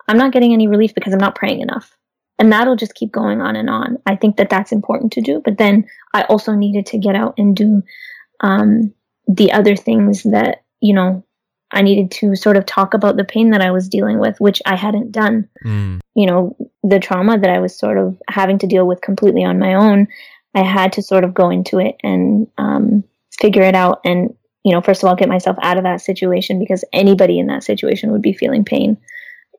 [0.07, 1.97] I'm not getting any relief because I'm not praying enough
[2.39, 3.97] and that'll just keep going on and on.
[4.05, 7.35] I think that that's important to do, but then I also needed to get out
[7.37, 7.83] and do
[8.41, 8.93] um,
[9.27, 11.23] the other things that you know
[11.71, 14.61] I needed to sort of talk about the pain that I was dealing with, which
[14.65, 15.49] I hadn't done.
[15.65, 16.01] Mm.
[16.15, 19.59] You know, the trauma that I was sort of having to deal with completely on
[19.59, 20.07] my own.
[20.55, 23.03] I had to sort of go into it and um,
[23.39, 26.59] figure it out, and you know, first of all, get myself out of that situation
[26.59, 28.97] because anybody in that situation would be feeling pain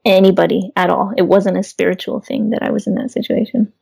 [0.05, 1.13] anybody at all.
[1.17, 3.73] It wasn't a spiritual thing that I was in that situation.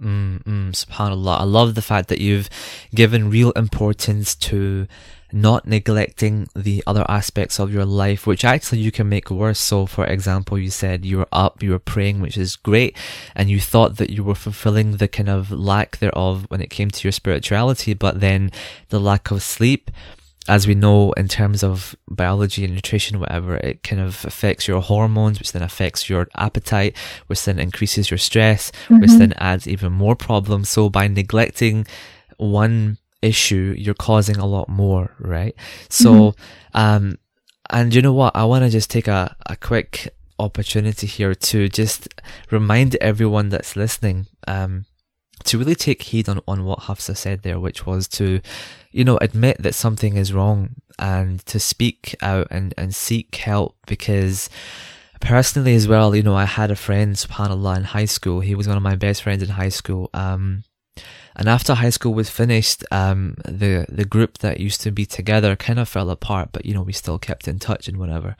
[0.00, 1.40] Mm, mm, subhanallah.
[1.40, 2.50] I love the fact that you've
[2.94, 4.86] given real importance to
[5.32, 9.58] not neglecting the other aspects of your life, which actually you can make worse.
[9.58, 12.96] So, for example, you said you were up, you were praying, which is great,
[13.34, 16.90] and you thought that you were fulfilling the kind of lack thereof when it came
[16.90, 18.50] to your spirituality, but then
[18.90, 19.90] the lack of sleep
[20.48, 24.80] as we know in terms of biology and nutrition, whatever, it kind of affects your
[24.80, 29.00] hormones, which then affects your appetite, which then increases your stress, mm-hmm.
[29.00, 30.68] which then adds even more problems.
[30.68, 31.86] So by neglecting
[32.36, 35.54] one issue, you're causing a lot more, right?
[35.88, 36.78] So, mm-hmm.
[36.78, 37.18] um,
[37.70, 38.36] and you know what?
[38.36, 42.08] I want to just take a, a quick opportunity here to just
[42.50, 44.84] remind everyone that's listening, um,
[45.44, 48.40] to really take heed on, on what Hafsa said there, which was to,
[48.96, 53.76] you know, admit that something is wrong and to speak out and, and seek help
[53.86, 54.48] because
[55.20, 58.40] personally as well, you know, I had a friend, subhanAllah, in high school.
[58.40, 60.08] He was one of my best friends in high school.
[60.14, 60.64] Um,
[61.38, 65.56] and after high school was finished, um, the, the group that used to be together
[65.56, 68.34] kind of fell apart, but you know, we still kept in touch and whatever.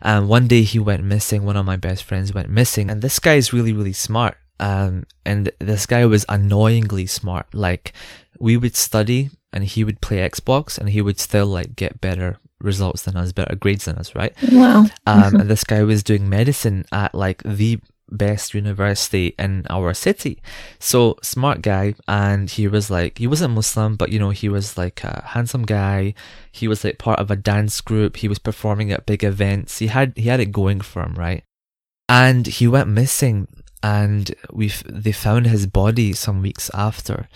[0.00, 1.44] And um, one day he went missing.
[1.44, 2.90] One of my best friends went missing.
[2.90, 4.38] And this guy is really, really smart.
[4.58, 7.52] Um, and this guy was annoyingly smart.
[7.52, 7.92] Like,
[8.40, 12.38] we would study and he would play Xbox and he would still like get better
[12.60, 14.34] results than us, better grades than us, right?
[14.52, 14.86] Wow.
[15.06, 17.80] Um, and this guy was doing medicine at like the
[18.10, 20.40] best university in our city.
[20.78, 21.94] So smart guy.
[22.06, 25.64] And he was like, he wasn't Muslim, but you know, he was like a handsome
[25.64, 26.14] guy.
[26.52, 28.16] He was like part of a dance group.
[28.16, 29.78] He was performing at big events.
[29.78, 31.44] He had, he had it going for him, right?
[32.08, 33.46] And he went missing
[33.82, 37.28] and we they found his body some weeks after.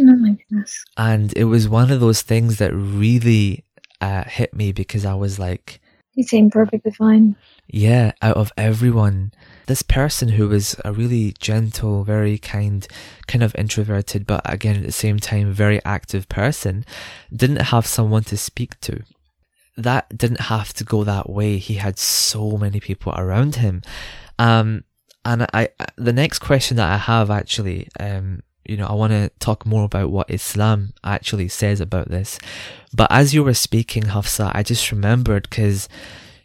[0.00, 0.84] Oh my goodness!
[0.96, 3.64] And it was one of those things that really
[4.00, 5.80] uh, hit me because I was like,
[6.12, 7.36] "He seemed perfectly fine."
[7.68, 9.32] Yeah, out of everyone,
[9.66, 12.86] this person who was a really gentle, very kind,
[13.26, 16.84] kind of introverted, but again at the same time very active person,
[17.34, 19.02] didn't have someone to speak to.
[19.76, 21.58] That didn't have to go that way.
[21.58, 23.82] He had so many people around him.
[24.38, 24.84] Um,
[25.24, 29.30] and I, the next question that I have actually, um, you know, I want to
[29.38, 32.38] talk more about what Islam actually says about this.
[32.94, 35.88] But as you were speaking, Hafsa, I just remembered because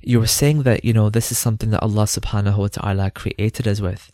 [0.02, 3.68] you were saying that, you know, this is something that Allah subhanahu wa ta'ala created
[3.68, 4.10] us with.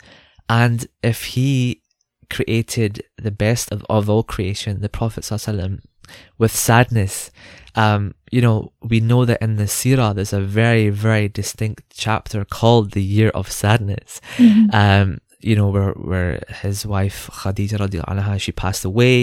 [0.48, 1.82] And if He
[2.30, 5.80] created the best of, of all creation, the Prophet sallallahu
[6.38, 7.30] with sadness,
[7.74, 12.44] um, you know, we know that in the Sirah there's a very, very distinct chapter
[12.44, 14.20] called the Year of Sadness.
[14.36, 14.74] Mhm.
[14.74, 16.32] Um, you know, where, where
[16.62, 17.78] his wife Khadija
[18.12, 19.16] anha, she passed away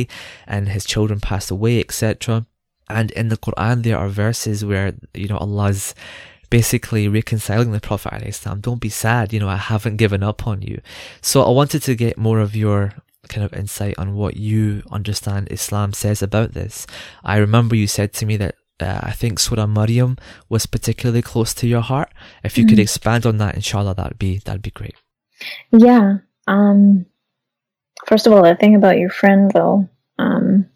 [0.54, 2.46] and his children passed away, etc.
[2.98, 4.88] And in the Quran there are verses where,
[5.22, 5.84] you know, Allah's
[6.58, 8.58] basically reconciling the Prophet Islam.
[8.68, 10.78] Don't be sad, you know, I haven't given up on you.
[11.30, 12.80] So I wanted to get more of your
[13.32, 16.76] kind of insight on what you understand Islam says about this.
[17.24, 20.18] I remember you said to me that uh, I think Surah Maryam
[20.50, 22.10] was particularly close to your heart.
[22.44, 22.88] If you could Mhm.
[22.88, 24.96] expand on that, inshallah, that'd be that'd be great.
[25.72, 26.18] Yeah.
[26.48, 27.06] Um
[28.06, 30.70] first of all, the thing about your friend though, um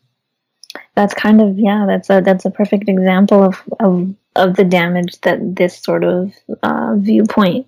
[0.95, 5.19] that's kind of yeah, that's a that's a perfect example of of, of the damage
[5.21, 7.67] that this sort of uh, viewpoint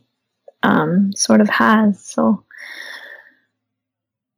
[0.64, 2.04] um sort of has.
[2.04, 2.44] So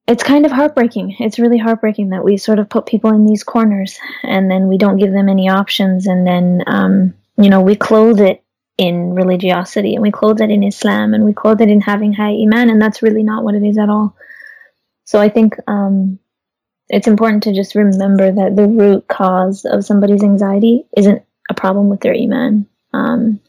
[0.08, 1.16] it's kind of heartbreaking.
[1.20, 4.78] It's really heartbreaking that we sort of put people in these corners and then we
[4.78, 8.44] don't give them any options and then um you know, we clothe it
[8.78, 12.34] in religiosity and we clothe it in Islam and we clothe it in having high
[12.34, 14.16] iman and that's really not what it is at all.
[15.04, 16.20] So I think um,
[16.90, 21.90] it's important to just remember that the root cause of somebody's anxiety isn't a problem
[21.90, 22.68] with their iman.
[22.94, 23.40] Um,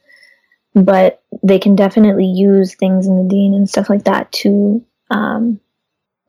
[0.75, 5.61] but they can definitely use things in the deen and stuff like that to, um,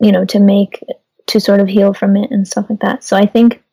[0.02, 0.84] you know, to make,
[1.28, 3.04] to sort of heal from it and stuff like that.
[3.04, 3.64] So I think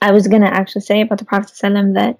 [0.00, 2.18] I was going to actually say about the Prophet ﷺ that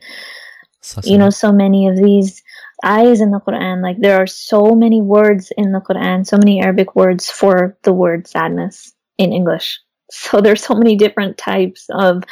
[1.04, 2.42] you know so many of these
[2.84, 6.60] ayahs in the quran like there are so many words in the quran so many
[6.60, 9.80] arabic words for the word sadness in english.
[10.10, 12.24] So there's so many different types of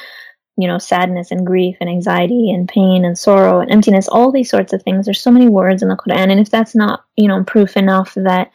[0.56, 4.50] you know sadness and grief and anxiety and pain and sorrow and emptiness all these
[4.50, 5.04] sorts of things.
[5.04, 8.14] There's so many words in the quran and if that's not you know proof enough
[8.14, 8.50] that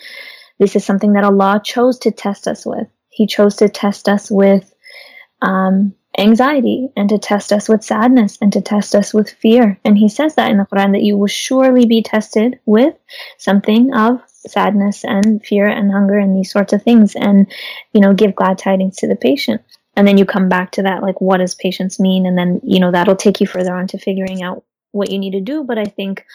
[0.59, 4.31] this is something that allah chose to test us with he chose to test us
[4.31, 4.73] with
[5.41, 9.79] um, anxiety and to test us with sadness and to test us with fear.
[9.85, 12.93] And he says that in the Quran that you will surely be tested with
[13.37, 17.51] something of sadness and fear and hunger and these sorts of things and
[17.93, 19.61] you know give glad tidings to the patient.
[19.95, 22.25] And then you come back to that like what does patience mean?
[22.25, 25.31] And then you know that'll take you further on to figuring out what you need
[25.31, 25.63] to do.
[25.63, 26.25] But i think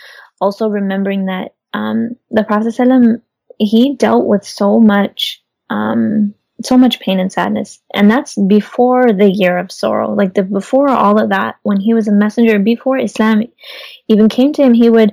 [0.41, 3.23] also remembering that um the prophet
[3.59, 7.81] he dealt with so much um so much pain and sadness.
[7.93, 10.15] And that's before the year of sorrow.
[10.15, 13.43] Like the before all of that when he was a messenger before islam
[14.09, 15.13] even came to him he would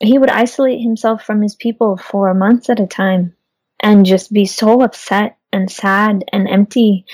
[0.00, 3.34] he would isolate himself from his people for months at a time
[3.80, 7.04] and just be so upset and sad and empty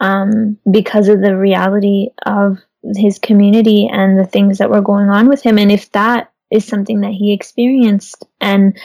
[0.00, 2.58] um, because of the reality of
[2.96, 5.58] his community and the things that were going on with him.
[5.58, 8.78] And if that is something that he experienced and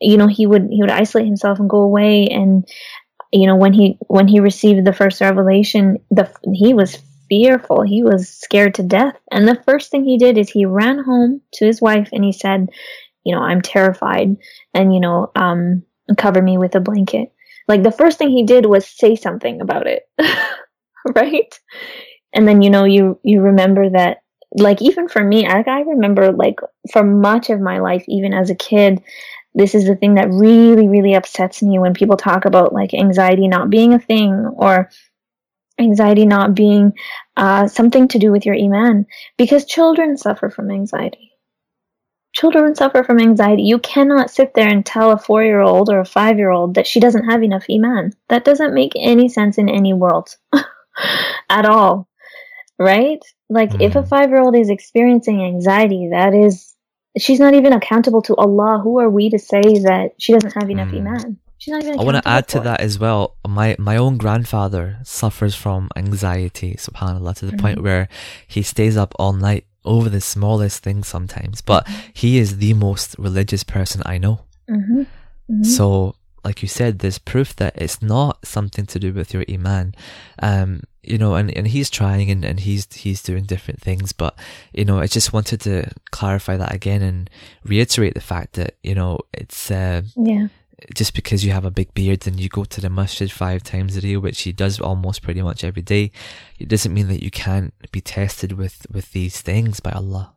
[0.00, 2.66] you know he would he would isolate himself and go away and
[3.32, 6.98] you know when he when he received the first revelation the he was
[7.30, 7.82] fearful.
[7.82, 9.14] He was scared to death.
[9.30, 12.32] And the first thing he did is he ran home to his wife and he
[12.32, 12.68] said
[13.24, 14.34] you know i'm terrified
[14.74, 15.82] and you know um
[16.18, 17.32] cover me with a blanket.
[17.68, 20.02] Like the first thing he did was say something about it
[21.14, 21.58] right?
[22.34, 24.18] And then you know you you remember that
[24.58, 26.58] like even for me I, I remember like
[26.92, 29.00] for much of my life even as a kid
[29.54, 33.48] this is the thing that really really upsets me when people talk about like anxiety
[33.48, 34.90] not being a thing or
[35.78, 36.92] anxiety not being
[37.36, 39.06] uh, something to do with your iman
[39.38, 41.32] because children suffer from anxiety.
[42.32, 43.62] Children suffer from anxiety.
[43.62, 46.74] You cannot sit there and tell a four year old or a five year old
[46.74, 48.12] that she doesn't have enough iman.
[48.28, 50.36] That doesn't make any sense in any world
[51.50, 52.08] at all
[52.78, 53.20] right?
[53.50, 54.08] Like if a Mm.
[54.08, 56.69] five year old is experiencing anxiety that is
[57.18, 58.80] she's not even accountable to Allah.
[58.82, 60.98] Who are we to say that she doesn't have enough Mm.
[61.06, 61.38] iman?
[61.58, 62.00] She's not even.
[62.00, 62.64] I want to add to it.
[62.64, 63.36] that as well.
[63.46, 67.82] My my own grandfather suffers from anxiety, subhanallah, to the point Mhm.
[67.82, 68.08] where
[68.46, 71.60] he stays up all night over the smallest things sometimes.
[71.60, 74.40] But he is the most religious person I know.
[74.70, 75.06] Mhm.
[75.50, 75.66] Mhm.
[75.66, 79.94] So like you said, there's proof that it's not something to do with your iman.
[80.40, 84.38] Um, you know, and, and he's trying and, and he's, he's doing different things, but,
[84.74, 87.30] you know, I just wanted to clarify that again and
[87.64, 90.48] reiterate the fact that, you know, it's, uh, yeah.
[90.94, 93.96] Just because you have a big beard and you go to the masjid five times
[93.96, 96.10] a day, which he does almost pretty much every day,
[96.58, 100.34] it doesn't mean that you can't be tested with, with these things by Allah.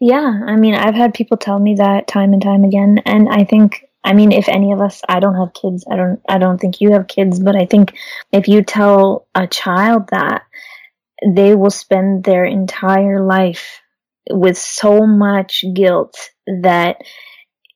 [0.00, 3.44] Yeah, I mean, I've had people tell me that time and time again, and I
[3.44, 5.84] think I mean, if any of us, I don't have kids.
[5.90, 7.92] I don't, I don't think you have kids, but I think
[8.30, 10.44] if you tell a child that,
[11.26, 13.80] they will spend their entire life
[14.30, 16.98] with so much guilt that,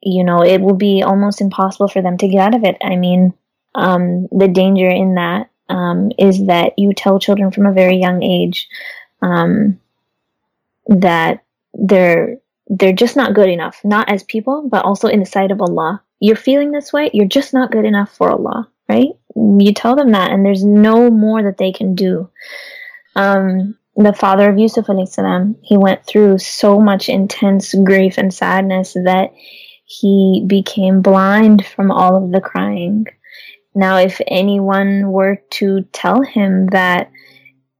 [0.03, 2.76] you know, it will be almost impossible for them to get out of it.
[2.81, 3.35] I mean,
[3.74, 8.22] um, the danger in that um, is that you tell children from a very young
[8.22, 8.68] age
[9.20, 9.81] um,
[10.87, 11.43] that
[11.74, 12.37] they're
[12.68, 16.03] they're just not good enough, not as people, but also in the sight of Allah
[16.21, 19.09] you're feeling this way, you're just not good enough for Allah, right?
[19.35, 22.31] You tell them that, and there's no more that they can do.
[23.16, 28.93] Um, the father of Yusuf salam, he went through so much intense grief and sadness
[28.93, 29.33] that
[29.85, 33.07] he became blind from all of the crying.
[33.75, 37.11] Now, if anyone were to tell him that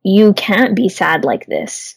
[0.03, 1.97] you can't be sad like this,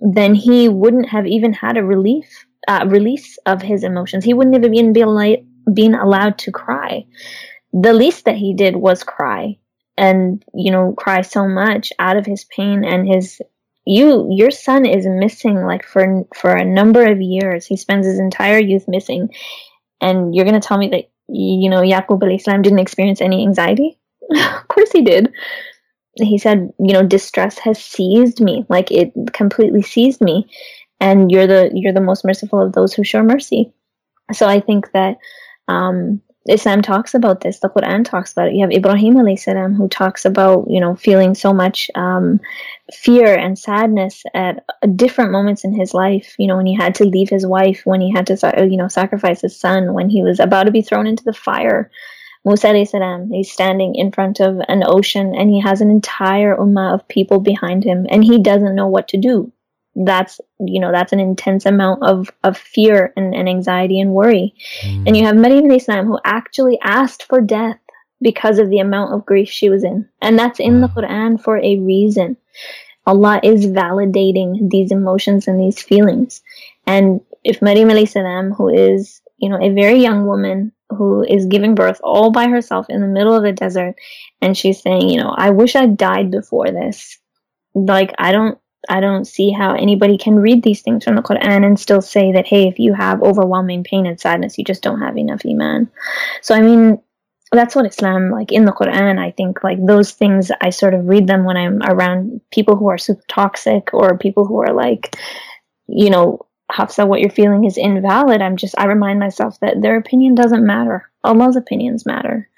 [0.00, 4.24] then he wouldn't have even had a relief uh, release of his emotions.
[4.24, 5.36] He wouldn't even be al-
[5.72, 7.06] been allowed to cry.
[7.72, 9.58] The least that he did was cry
[9.96, 13.42] and, you know, cry so much out of his pain and his,
[13.84, 17.66] you, your son is missing like for, for a number of years.
[17.66, 19.30] He spends his entire youth missing.
[20.00, 23.98] And you're going to tell me that, you know, Yaqub al-Islam didn't experience any anxiety?
[24.30, 25.32] of course he did.
[26.14, 28.64] He said, you know, distress has seized me.
[28.68, 30.48] Like it completely seized me.
[31.00, 33.72] And you're the, you're the most merciful of those who show mercy.
[34.32, 35.18] So I think that
[35.68, 37.58] um, Islam talks about this.
[37.58, 38.54] The Quran talks about it.
[38.54, 42.40] You have Ibrahim alayhi salam who talks about you know feeling so much um,
[42.92, 44.64] fear and sadness at
[44.96, 46.34] different moments in his life.
[46.38, 48.88] You know when he had to leave his wife, when he had to you know
[48.88, 51.90] sacrifice his son, when he was about to be thrown into the fire.
[52.44, 56.56] Musa alayhi salam, he's standing in front of an ocean and he has an entire
[56.56, 59.52] ummah of people behind him and he doesn't know what to do
[60.04, 64.54] that's you know that's an intense amount of of fear and, and anxiety and worry.
[64.82, 65.06] Mm.
[65.06, 67.78] and you have Maryam Islam who actually asked for death
[68.20, 70.08] because of the amount of grief she was in.
[70.20, 72.36] And that's in the Quran for a reason.
[73.06, 76.42] Allah is validating these emotions and these feelings.
[76.86, 81.74] And if Maryam Salam who is you know a very young woman who is giving
[81.74, 83.94] birth all by herself in the middle of the desert
[84.40, 87.18] and she's saying you know I wish I died before this.
[87.74, 88.58] Like I don't
[88.88, 92.32] I don't see how anybody can read these things from the Quran and still say
[92.32, 95.90] that, hey, if you have overwhelming pain and sadness, you just don't have enough Iman.
[96.42, 97.00] So, I mean,
[97.50, 101.08] that's what Islam, like in the Quran, I think, like those things, I sort of
[101.08, 105.16] read them when I'm around people who are super toxic or people who are like,
[105.86, 108.42] you know, Hafsa, what you're feeling is invalid.
[108.42, 111.10] I'm just, I remind myself that their opinion doesn't matter.
[111.24, 112.48] Allah's opinions matter.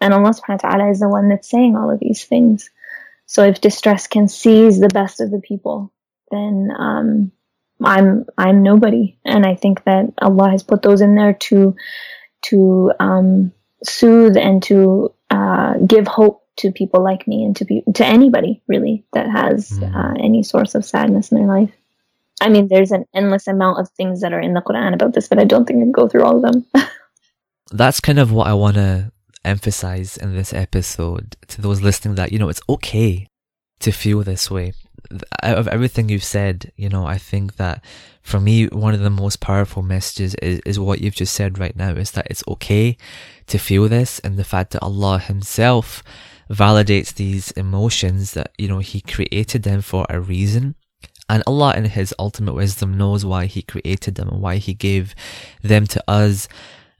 [0.00, 2.70] And Allah subhanahu wa ta'ala is the one that's saying all of these things.
[3.28, 5.92] So if distress can seize the best of the people,
[6.30, 7.30] then um,
[7.84, 11.76] I'm I'm nobody, and I think that Allah has put those in there to
[12.46, 13.52] to um,
[13.84, 18.62] soothe and to uh, give hope to people like me and to be to anybody
[18.66, 19.94] really that has mm.
[19.94, 21.70] uh, any source of sadness in their life.
[22.40, 25.28] I mean, there's an endless amount of things that are in the Quran about this,
[25.28, 26.66] but I don't think I can go through all of them.
[27.70, 29.12] That's kind of what I want to
[29.44, 33.26] emphasize in this episode to those listening that, you know, it's okay
[33.80, 34.72] to feel this way.
[35.42, 37.84] Out of everything you've said, you know, I think that
[38.22, 41.74] for me, one of the most powerful messages is, is what you've just said right
[41.74, 42.96] now is that it's okay
[43.46, 46.02] to feel this and the fact that Allah Himself
[46.50, 50.74] validates these emotions that, you know, He created them for a reason.
[51.30, 55.14] And Allah in His ultimate wisdom knows why He created them and why He gave
[55.62, 56.48] them to us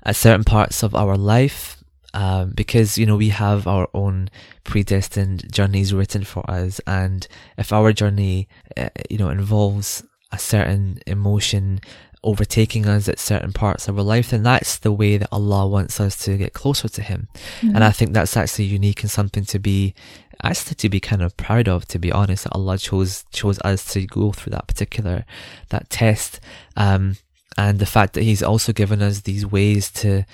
[0.05, 1.78] at certain parts of our life
[2.15, 4.31] um, because you know we have our own
[4.65, 10.03] predestined journeys written for us, and if our journey, uh, you know, involves
[10.33, 11.81] a certain emotion
[12.25, 16.01] overtaking us at certain parts of our life, then that's the way that Allah wants
[16.01, 17.29] us to get closer to Him,
[17.61, 17.75] mm-hmm.
[17.75, 19.95] and I think that's actually unique and something to be
[20.43, 22.45] actually to be kind of proud of, to be honest.
[22.45, 25.27] That Allah chose chose us to go through that particular
[25.69, 26.41] that test,
[26.75, 27.17] um,
[27.59, 30.25] and the fact that He's also given us these ways to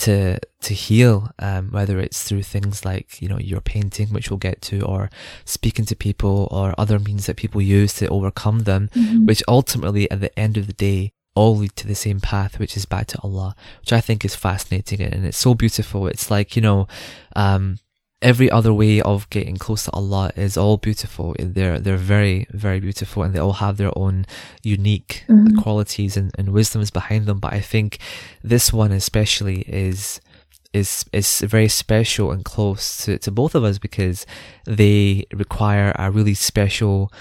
[0.00, 4.38] to to heal, um, whether it's through things like you know your painting, which we'll
[4.38, 5.10] get to, or
[5.44, 9.26] speaking to people, or other means that people use to overcome them, mm-hmm.
[9.26, 12.76] which ultimately, at the end of the day, all lead to the same path, which
[12.76, 16.08] is back to Allah, which I think is fascinating and it's so beautiful.
[16.08, 16.88] It's like, you know,
[17.36, 17.78] um,
[18.20, 21.34] every other way of getting close to Allah is all beautiful.
[21.38, 24.26] They're they're very very beautiful, and they all have their own
[24.62, 25.58] unique mm-hmm.
[25.58, 27.38] qualities and, and wisdoms behind them.
[27.38, 27.98] But I think
[28.42, 30.20] this one especially is
[30.72, 34.26] is is very special and close to, to both of us because
[34.64, 37.12] they require a really special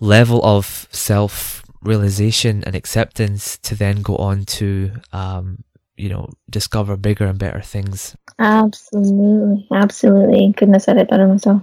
[0.00, 5.64] level of self realization and acceptance to then go on to um,
[5.96, 8.16] you know discover bigger and better things.
[8.38, 9.66] Absolutely.
[9.72, 10.52] Absolutely.
[10.56, 11.62] Couldn't have said it better myself.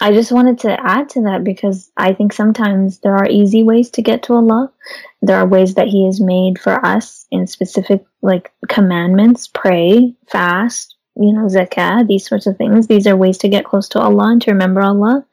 [0.00, 3.90] I just wanted to add to that because i think sometimes there are easy ways
[3.90, 4.72] to get to allah.
[5.22, 10.96] There are ways that he has made for us in specific like commandments pray fast
[11.16, 12.86] you know zakah these sorts of things.
[12.86, 15.24] These are ways to get close to allah and to remember allah.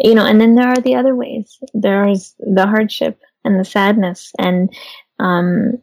[0.00, 1.58] You know and then there are the other ways.
[1.74, 4.72] There's the hardship and the sadness and
[5.20, 5.82] um,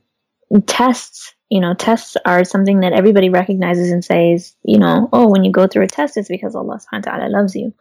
[0.62, 5.44] tests you know tests are something that everybody recognizes and says you know oh when
[5.44, 7.74] you go through a test it's because allah subhanahu wa ta'ala loves you.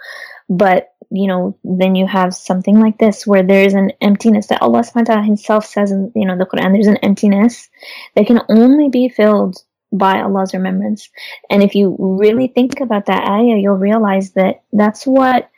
[0.48, 4.62] But you know then you have something like this where there is an emptiness that
[4.62, 7.68] allah subhanahu wa ta'ala himself says in you know the quran there's an emptiness
[8.14, 9.56] that can only be filled
[9.92, 11.08] by allah's remembrance.
[11.48, 15.50] And if you really think about that ayah you'll realize that that's what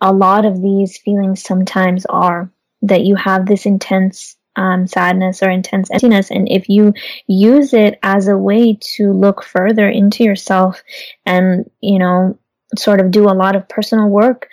[0.00, 2.50] a lot of these feelings sometimes are
[2.82, 6.30] that you have this intense um, sadness or intense emptiness.
[6.30, 6.94] And if you
[7.26, 10.82] use it as a way to look further into yourself
[11.24, 12.38] and, you know,
[12.76, 14.48] sort of do a lot of personal work,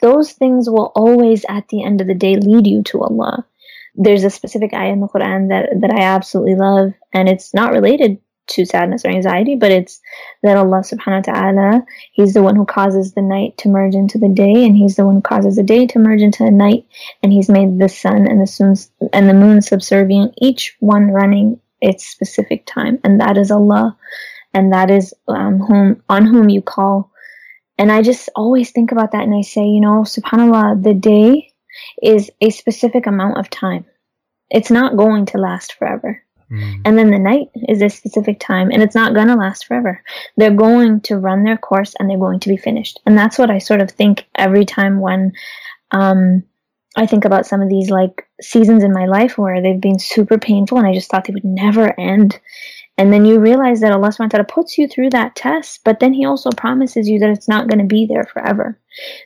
[0.00, 3.46] those things will always at the end of the day lead you to Allah.
[3.94, 7.72] There's a specific ayah in the Quran that, that I absolutely love, and it's not
[7.72, 10.00] related to sadness or anxiety, but it's
[10.42, 14.18] that Allah subhanahu wa ta'ala, He's the one who causes the night to merge into
[14.18, 16.86] the day, and He's the one who causes the day to merge into the night,
[17.22, 18.76] and He's made the sun and the sun
[19.12, 23.96] and the moon subservient, each one running its specific time, and that is Allah,
[24.54, 27.10] and that is um, whom on whom you call.
[27.78, 31.52] And I just always think about that, and I say, you know, subhanallah, the day
[32.02, 33.84] is a specific amount of time.
[34.50, 36.82] It's not going to last forever Mm.
[36.84, 40.02] And then the night is a specific time and it's not going to last forever.
[40.36, 43.00] They're going to run their course and they're going to be finished.
[43.06, 45.32] And that's what I sort of think every time when
[45.90, 46.44] um,
[46.96, 50.38] I think about some of these like seasons in my life where they've been super
[50.38, 52.38] painful and I just thought they would never end.
[52.98, 56.00] And then you realize that Allah subhanahu wa ta'ala puts you through that test, but
[56.00, 58.76] then He also promises you that it's not going to be there forever.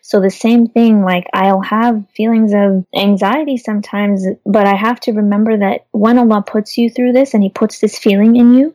[0.03, 5.13] So the same thing, like I'll have feelings of anxiety sometimes, but I have to
[5.13, 8.75] remember that when Allah puts you through this and He puts this feeling in you,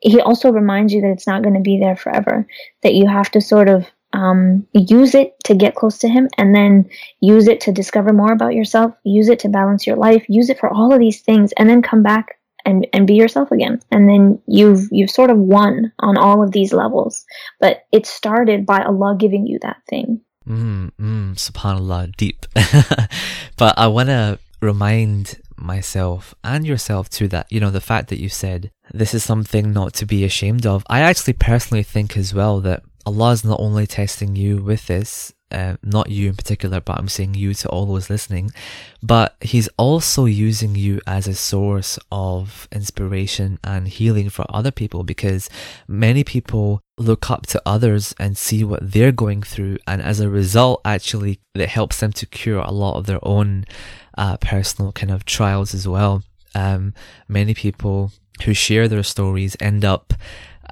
[0.00, 2.46] He also reminds you that it's not going to be there forever,
[2.82, 6.54] that you have to sort of um, use it to get close to him and
[6.54, 6.88] then
[7.20, 10.60] use it to discover more about yourself use it to balance your life use it
[10.60, 13.80] for all of these things and then come back and and be yourself again.
[13.90, 17.24] And then you've you've sort of won on all of these levels
[17.60, 20.20] but it started by allah giving you that thing.
[20.46, 22.46] Mm, mm, subhanallah deep.
[23.56, 28.20] But i want to remind myself and yourself too that you know the fact that
[28.20, 32.34] you said this is something not to be ashamed of i actually personally think as
[32.34, 36.80] well that allah is not only testing you with this uh, not you in particular,
[36.80, 38.50] but I'm saying you to all those listening.
[39.02, 45.04] But he's also using you as a source of inspiration and healing for other people
[45.04, 45.48] because
[45.86, 49.78] many people look up to others and see what they're going through.
[49.86, 53.64] And as a result, actually, it helps them to cure a lot of their own
[54.16, 56.22] uh, personal kind of trials as well.
[56.54, 56.94] Um,
[57.28, 58.12] many people
[58.44, 60.14] who share their stories end up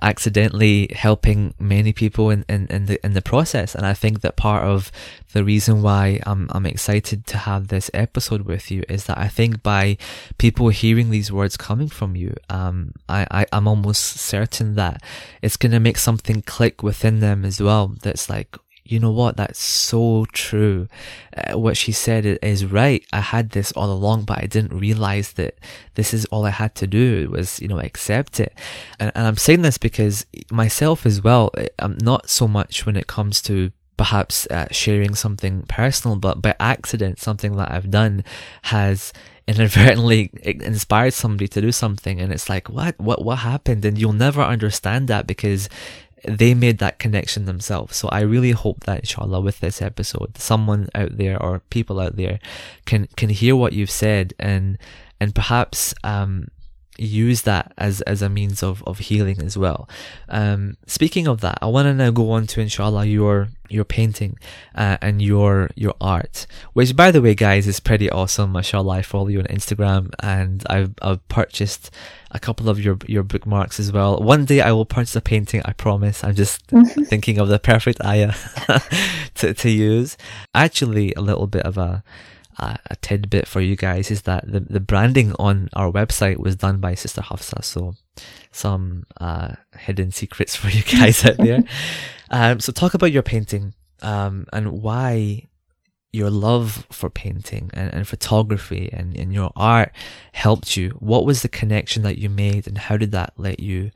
[0.02, 3.74] accidentally helping many people in, in, in the in the process.
[3.74, 4.90] And I think that part of
[5.32, 9.28] the reason why I'm I'm excited to have this episode with you is that I
[9.28, 9.96] think by
[10.38, 15.02] people hearing these words coming from you, um, I, I I'm almost certain that
[15.40, 17.94] it's gonna make something click within them as well.
[18.02, 19.36] That's like, you know what?
[19.36, 20.88] That's so true.
[21.36, 23.04] Uh, what she said is right.
[23.12, 25.58] I had this all along, but I didn't realize that
[25.94, 28.54] this is all I had to do was, you know, accept it.
[28.98, 33.06] And, and I'm saying this because myself as well, I'm not so much when it
[33.06, 38.24] comes to perhaps uh, sharing something personal, but by accident, something that I've done
[38.62, 39.12] has
[39.46, 44.12] inadvertently inspired somebody to do something and it's like what what what happened and you'll
[44.12, 45.68] never understand that because
[46.24, 47.96] they made that connection themselves.
[47.96, 52.16] So I really hope that inshallah with this episode, someone out there or people out
[52.16, 52.38] there
[52.86, 54.78] can, can hear what you've said and,
[55.20, 56.48] and perhaps, um,
[56.98, 59.88] use that as as a means of of healing as well.
[60.28, 64.38] Um, speaking of that, I want to now go on to inshallah your your painting
[64.74, 68.52] uh, and your your art, which by the way, guys, is pretty awesome.
[68.52, 71.90] Mashallah, I follow you on Instagram, and I've I've purchased
[72.30, 74.18] a couple of your your bookmarks as well.
[74.18, 75.62] One day I will purchase a painting.
[75.64, 76.22] I promise.
[76.22, 76.62] I'm just
[77.06, 78.34] thinking of the perfect ayah
[79.36, 80.16] to to use.
[80.54, 82.04] Actually, a little bit of a
[82.62, 86.54] uh, a tidbit for you guys is that the, the branding on our website was
[86.54, 87.60] done by Sister Hafsa.
[87.62, 87.94] So
[88.52, 91.64] some uh, hidden secrets for you guys out there.
[92.34, 95.48] Um, so talk about your painting um, and why
[96.14, 99.92] your love for painting and, and photography and, and your art
[100.32, 100.96] helped you.
[101.00, 103.90] What was the connection that you made and how did that let you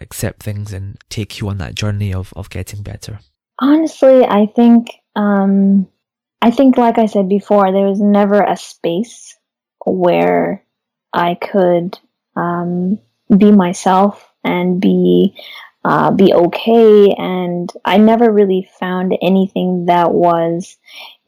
[0.00, 3.18] accept things and take you on that journey of, of getting better?
[3.58, 5.86] Honestly, I think um,
[6.42, 9.36] I think, like I said before, there was never a space
[9.86, 10.64] where
[11.12, 11.96] I could
[12.34, 12.98] um,
[13.34, 15.36] be myself and be
[15.84, 17.14] uh, be okay.
[17.16, 20.76] And I never really found anything that was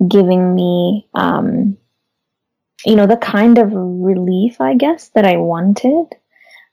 [0.07, 1.77] giving me, um,
[2.85, 6.07] you know, the kind of relief, I guess, that I wanted.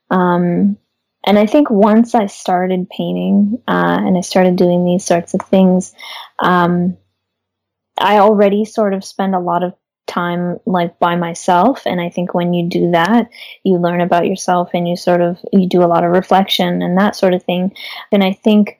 [0.09, 0.77] Um,
[1.25, 5.41] and I think once I started painting uh, and I started doing these sorts of
[5.41, 5.93] things,
[6.39, 6.97] um,
[7.97, 9.73] I already sort of spend a lot of
[10.07, 13.29] time like by myself and i think when you do that
[13.63, 16.97] you learn about yourself and you sort of you do a lot of reflection and
[16.97, 17.73] that sort of thing.
[18.11, 18.79] And i think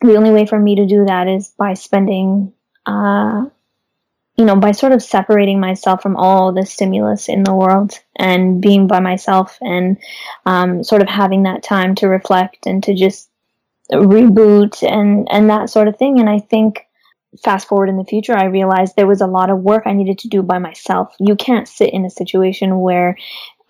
[0.00, 2.52] the only way for me to do that is by spending
[2.86, 3.46] uh
[4.36, 8.62] you know by sort of separating myself from all the stimulus in the world and
[8.62, 9.98] being by myself and
[10.46, 13.28] um, sort of having that time to reflect and to just
[13.90, 16.20] reboot and and that sort of thing.
[16.20, 16.87] And i think
[17.42, 20.18] fast forward in the future, I realized there was a lot of work I needed
[20.20, 21.14] to do by myself.
[21.18, 23.16] You can't sit in a situation where,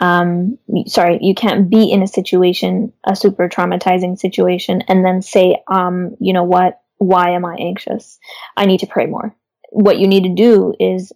[0.00, 5.56] um, sorry, you can't be in a situation, a super traumatizing situation, and then say,
[5.68, 6.80] um, you know what?
[6.98, 8.18] Why am I anxious?
[8.56, 9.34] I need to pray more.
[9.70, 11.12] What you need to do is,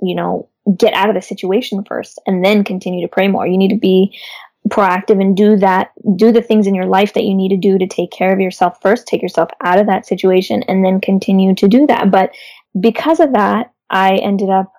[0.00, 3.46] you know, get out of the situation first and then continue to pray more.
[3.46, 4.18] You need to be
[4.68, 7.78] proactive and do that do the things in your life that you need to do
[7.78, 11.54] to take care of yourself first take yourself out of that situation and then continue
[11.54, 12.30] to do that but
[12.80, 14.72] because of that i ended up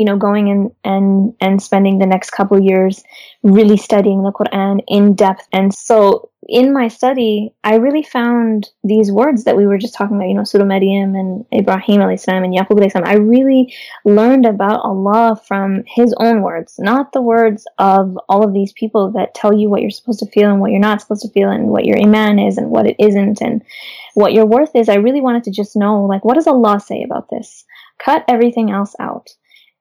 [0.00, 3.04] you know, going in and, and spending the next couple years
[3.42, 5.46] really studying the Quran in depth.
[5.52, 10.16] And so in my study, I really found these words that we were just talking
[10.16, 13.08] about, you know, Surah and Ibrahim alayhi salam and Yaqub alayhi salam.
[13.08, 13.74] I really
[14.06, 19.12] learned about Allah from His own words, not the words of all of these people
[19.12, 21.50] that tell you what you're supposed to feel and what you're not supposed to feel
[21.50, 23.62] and what your iman is and what it isn't and
[24.14, 24.88] what your worth is.
[24.88, 27.64] I really wanted to just know, like, what does Allah say about this?
[27.98, 29.28] Cut everything else out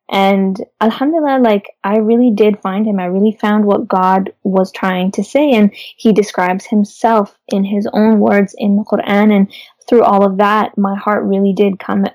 [0.10, 3.00] and Alhamdulillah, like I really did find him.
[3.00, 5.52] I really found what God was trying to say.
[5.52, 9.32] And he describes himself in his own words in the Quran.
[9.32, 9.54] And
[9.88, 12.06] through all of that, my heart really did come,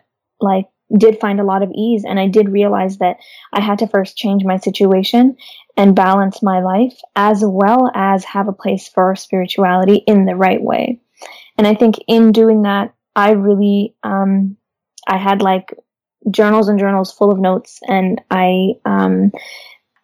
[0.41, 0.67] like,
[0.99, 2.05] did find a lot of ease.
[2.05, 3.19] And I did realize that
[3.53, 5.37] I had to first change my situation
[5.77, 10.61] and balance my life as well as have a place for spirituality in the right
[10.61, 11.01] way.
[11.57, 14.57] And I think in doing that, I really, um,
[15.07, 15.73] I had like
[16.31, 19.33] journals and journals full of notes, and I um,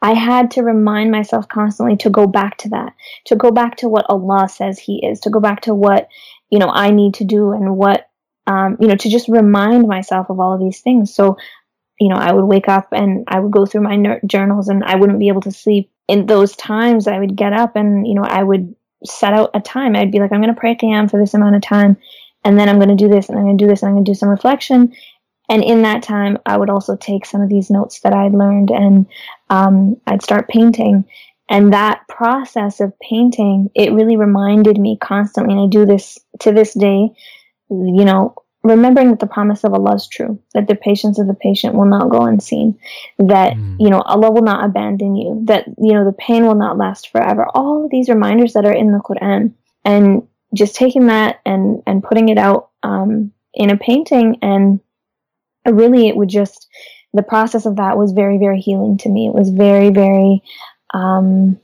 [0.02, 2.94] I had to remind myself constantly to go back to that,
[3.26, 6.08] to go back to what Allah says He is, to go back to what
[6.50, 8.08] you know I need to do, and what
[8.46, 11.14] um, you know to just remind myself of all of these things.
[11.14, 11.36] So
[11.98, 14.84] you know I would wake up and I would go through my ner- journals, and
[14.84, 15.90] I wouldn't be able to sleep.
[16.08, 19.60] In those times, I would get up and you know I would set out a
[19.60, 19.96] time.
[19.96, 21.96] I'd be like, I'm going to pray the Qiyam for this amount of time,
[22.44, 23.94] and then I'm going to do this, and I'm going to do this, and I'm
[23.94, 24.92] going to do some reflection,
[25.50, 28.70] and in that time, I would also take some of these notes that I'd learned
[28.70, 29.06] and
[29.50, 31.04] um, I'd start painting.
[31.50, 36.52] And that process of painting, it really reminded me constantly, and I do this to
[36.52, 37.10] this day,
[37.68, 41.34] you know, remembering that the promise of Allah is true, that the patience of the
[41.34, 42.78] patient will not go unseen,
[43.18, 43.76] that, mm.
[43.80, 47.10] you know, Allah will not abandon you, that, you know, the pain will not last
[47.10, 47.44] forever.
[47.52, 50.22] All of these reminders that are in the Quran and
[50.54, 54.78] just taking that and, and putting it out, um, in a painting and
[55.66, 56.68] really it would just
[57.12, 59.26] the process of that was very very healing to me.
[59.26, 60.42] It was very very
[60.92, 61.60] um,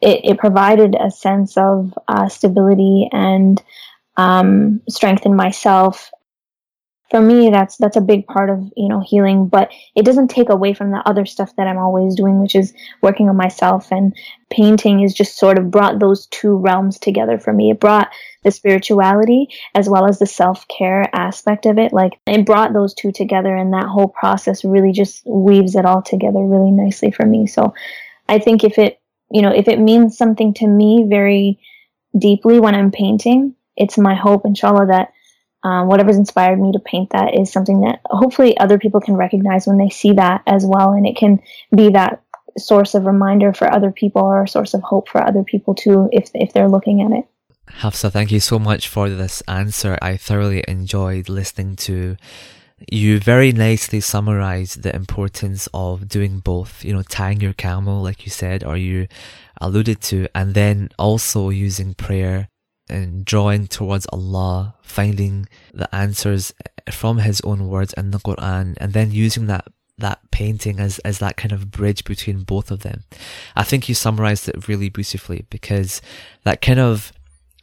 [0.00, 3.62] it, it, provided a sense of uh, stability and
[4.16, 6.10] um, strength in myself
[7.12, 10.48] for me that's that's a big part of you know healing but it doesn't take
[10.48, 14.16] away from the other stuff that i'm always doing which is working on myself and
[14.50, 17.70] painting is just sort of brought those two realms together for me.
[17.70, 18.10] It brought
[18.42, 23.12] the spirituality as well as the self-care aspect of it like it brought those two
[23.12, 27.46] together and that whole process really just weaves it all together really nicely for me.
[27.46, 27.72] So
[28.28, 29.00] i think if it
[29.32, 31.58] you know, if it means something to me very
[32.16, 35.12] deeply when I'm painting, it's my hope, inshallah, that
[35.64, 39.66] um, whatever's inspired me to paint that is something that hopefully other people can recognize
[39.66, 40.92] when they see that as well.
[40.92, 41.40] And it can
[41.74, 42.22] be that
[42.58, 46.08] source of reminder for other people or a source of hope for other people too,
[46.12, 47.26] if, if they're looking at it.
[47.68, 49.96] Hafsa, thank you so much for this answer.
[50.02, 52.16] I thoroughly enjoyed listening to
[52.90, 58.24] you very nicely summarize the importance of doing both, you know, tying your camel, like
[58.24, 59.06] you said, or you
[59.60, 62.48] alluded to, and then also using prayer
[62.88, 66.52] and drawing towards Allah, finding the answers
[66.90, 69.66] from His own words in the Quran, and then using that
[69.98, 73.04] that painting as as that kind of bridge between both of them.
[73.54, 76.02] I think you summarized it really beautifully because
[76.44, 77.12] that kind of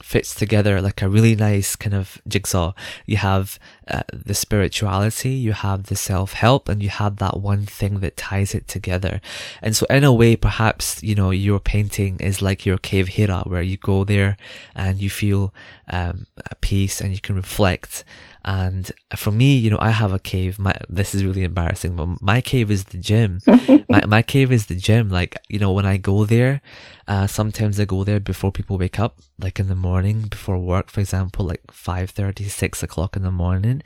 [0.01, 2.73] fits together like a really nice kind of jigsaw.
[3.05, 7.65] You have uh, the spirituality, you have the self help, and you have that one
[7.65, 9.21] thing that ties it together.
[9.61, 13.43] And so, in a way, perhaps, you know, your painting is like your cave Hira,
[13.45, 14.37] where you go there
[14.75, 15.53] and you feel
[15.89, 16.27] um,
[16.61, 18.03] peace and you can reflect
[18.45, 20.59] and for me, you know, I have a cave.
[20.59, 23.39] My this is really embarrassing, but my cave is the gym.
[23.89, 25.09] my my cave is the gym.
[25.09, 26.61] Like you know, when I go there,
[27.07, 30.89] uh, sometimes I go there before people wake up, like in the morning before work,
[30.89, 33.81] for example, like 5.30, 6 o'clock in the morning.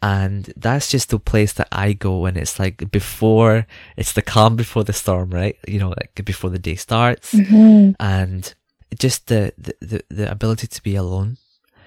[0.00, 4.54] And that's just the place that I go when it's like before, it's the calm
[4.54, 5.56] before the storm, right?
[5.66, 7.92] You know, like before the day starts mm-hmm.
[7.98, 8.54] and
[8.96, 11.38] just the, the, the ability to be alone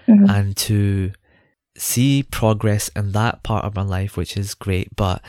[0.08, 0.30] mm-hmm.
[0.30, 1.14] and to
[1.78, 4.96] see progress in that part of my life, which is great.
[4.96, 5.22] But,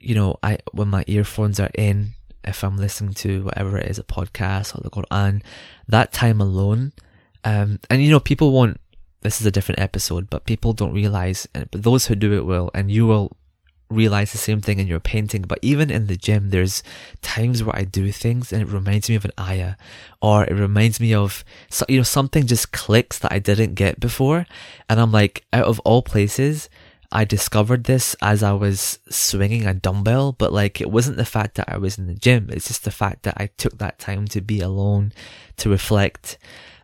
[0.00, 2.14] you know, I, when my earphones are in,
[2.44, 5.42] if I'm listening to whatever it is, a podcast or the Quran,
[5.88, 6.92] that time alone,
[7.44, 8.80] um, and you know, people won't,
[9.22, 12.70] this is a different episode, but people don't realize, but those who do it will,
[12.74, 13.36] and you will
[13.88, 15.42] realize the same thing in your painting.
[15.42, 16.82] But even in the gym, there's
[17.22, 19.74] times where I do things and it reminds me of an ayah,
[20.20, 21.44] or it reminds me of,
[21.88, 24.46] you know, something just clicks that I didn't get before.
[24.88, 26.68] And I'm like, out of all places,
[27.12, 31.54] I discovered this as I was swinging a dumbbell, but like it wasn't the fact
[31.54, 32.48] that I was in the gym.
[32.50, 35.12] It's just the fact that I took that time to be alone,
[35.58, 36.38] to reflect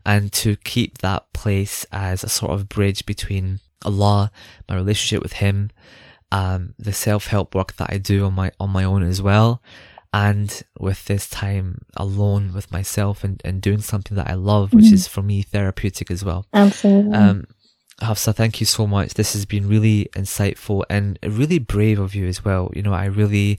[0.07, 4.31] and to keep that place as a sort of bridge between Allah,
[4.69, 5.71] my relationship with Him,
[6.33, 9.63] um, the self-help work that I do on my, on my own as well.
[10.15, 14.79] And with this time alone with myself and, and doing something that I love, mm-hmm.
[14.79, 16.45] which is for me therapeutic as well.
[16.53, 17.15] Absolutely.
[17.15, 17.47] Um,
[18.01, 19.15] Hafsa, thank you so much.
[19.15, 22.71] This has been really insightful and really brave of you as well.
[22.75, 23.59] You know, I really,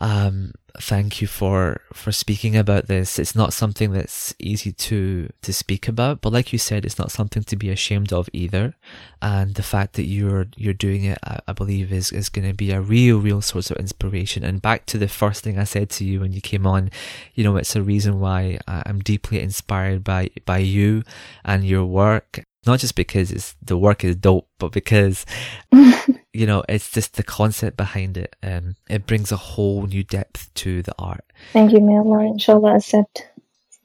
[0.00, 3.18] um, thank you for for speaking about this.
[3.18, 7.10] It's not something that's easy to to speak about, but like you said, it's not
[7.10, 8.74] something to be ashamed of either.
[9.20, 12.54] And the fact that you're you're doing it, I, I believe, is is going to
[12.54, 14.44] be a real real source of inspiration.
[14.44, 16.90] And back to the first thing I said to you when you came on,
[17.34, 21.02] you know, it's a reason why I'm deeply inspired by by you
[21.44, 25.24] and your work not just because it's the work is dope, but because
[26.38, 28.36] you know it's just the concept behind it.
[28.42, 31.24] Um, it brings a whole new depth to the art.
[31.52, 33.26] Thank you, may Allah, inshallah, accept.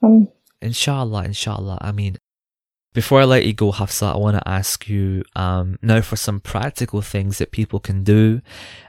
[0.02, 0.28] Um,
[0.62, 1.78] inshallah, inshallah.
[1.80, 2.16] I mean,
[2.92, 6.38] before I let you go, Hafsa, I want to ask you um, now for some
[6.38, 8.40] practical things that people can do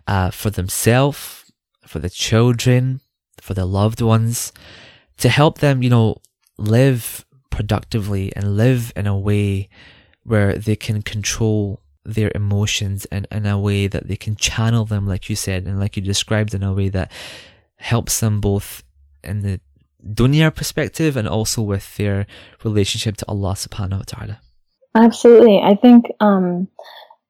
[0.06, 1.52] uh, for themselves,
[1.88, 3.02] for the children,
[3.42, 4.54] for their loved ones,
[5.18, 6.18] to help them, you know,
[6.60, 9.70] live productively and live in a way
[10.24, 15.08] where they can control their emotions and in a way that they can channel them,
[15.08, 17.12] like you said, and like you described in a way that
[17.78, 18.84] helps them both
[19.24, 19.60] in the
[20.06, 22.28] dunya perspective and also with their
[22.64, 24.40] relationship to Allah subhanahu wa ta'ala.
[24.94, 25.60] Absolutely.
[25.60, 26.68] I think, um,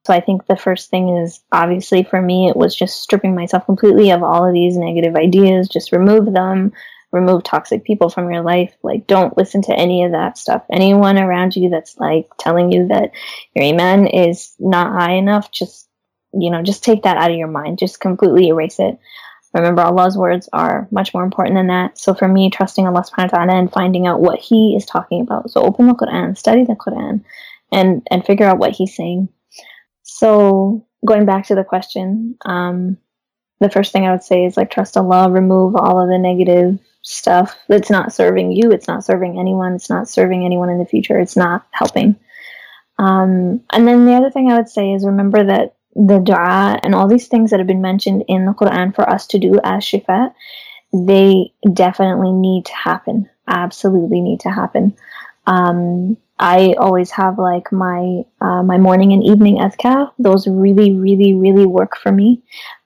[0.06, 3.66] so I think the first thing is obviously for me, it was just stripping myself
[3.66, 6.74] completely of all of these negative ideas, just remove them,
[7.16, 8.76] remove toxic people from your life.
[8.84, 10.64] Like, don't listen to any of that stuff.
[10.70, 13.12] Anyone around you that's like telling you that
[13.56, 15.88] your iman is not high enough, just,
[16.34, 17.80] you know, just take that out of your mind.
[17.80, 19.00] Just completely erase it.
[19.54, 21.98] Remember, Allah's words are much more important than that.
[21.98, 25.22] So for me, trusting Allah subhanahu wa ta'ala and finding out what He is talking
[25.22, 25.50] about.
[25.50, 27.24] So open the Quran, study the Quran,
[27.72, 29.30] and, and figure out what He's saying.
[30.04, 32.98] So going back to the question, um,
[33.62, 36.78] the first thing I would say is like trust Allah, remove all of the negative
[37.06, 40.86] stuff that's not serving you, it's not serving anyone, it's not serving anyone in the
[40.86, 42.16] future, it's not helping.
[42.98, 46.96] Um, and then the other thing I would say is remember that the dua and
[46.96, 49.84] all these things that have been mentioned in the Quran for us to do as
[49.84, 50.34] shifa,
[50.92, 53.30] they definitely need to happen.
[53.48, 54.96] Absolutely need to happen.
[55.46, 60.12] Um, I always have like my uh, my morning and evening azkar.
[60.18, 62.42] Those really, really, really work for me.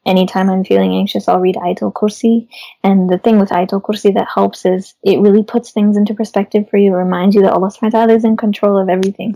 [0.06, 2.48] Anytime I'm feeling anxious, I'll read Ayatul Kursi.
[2.84, 6.70] And the thing with Ayatul Kursi that helps is it really puts things into perspective
[6.70, 9.36] for you, it reminds you that Allah subhanahu is in control of everything.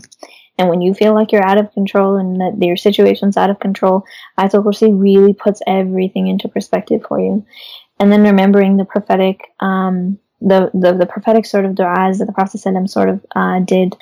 [0.56, 3.58] And when you feel like you're out of control and that your situation's out of
[3.58, 4.04] control,
[4.38, 7.44] Ayatul Kursi really puts everything into perspective for you.
[7.98, 12.32] And then remembering the prophetic, um, the, the, the prophetic sort of du'as that the
[12.32, 12.58] Prophet
[12.90, 13.96] sort of uh, did.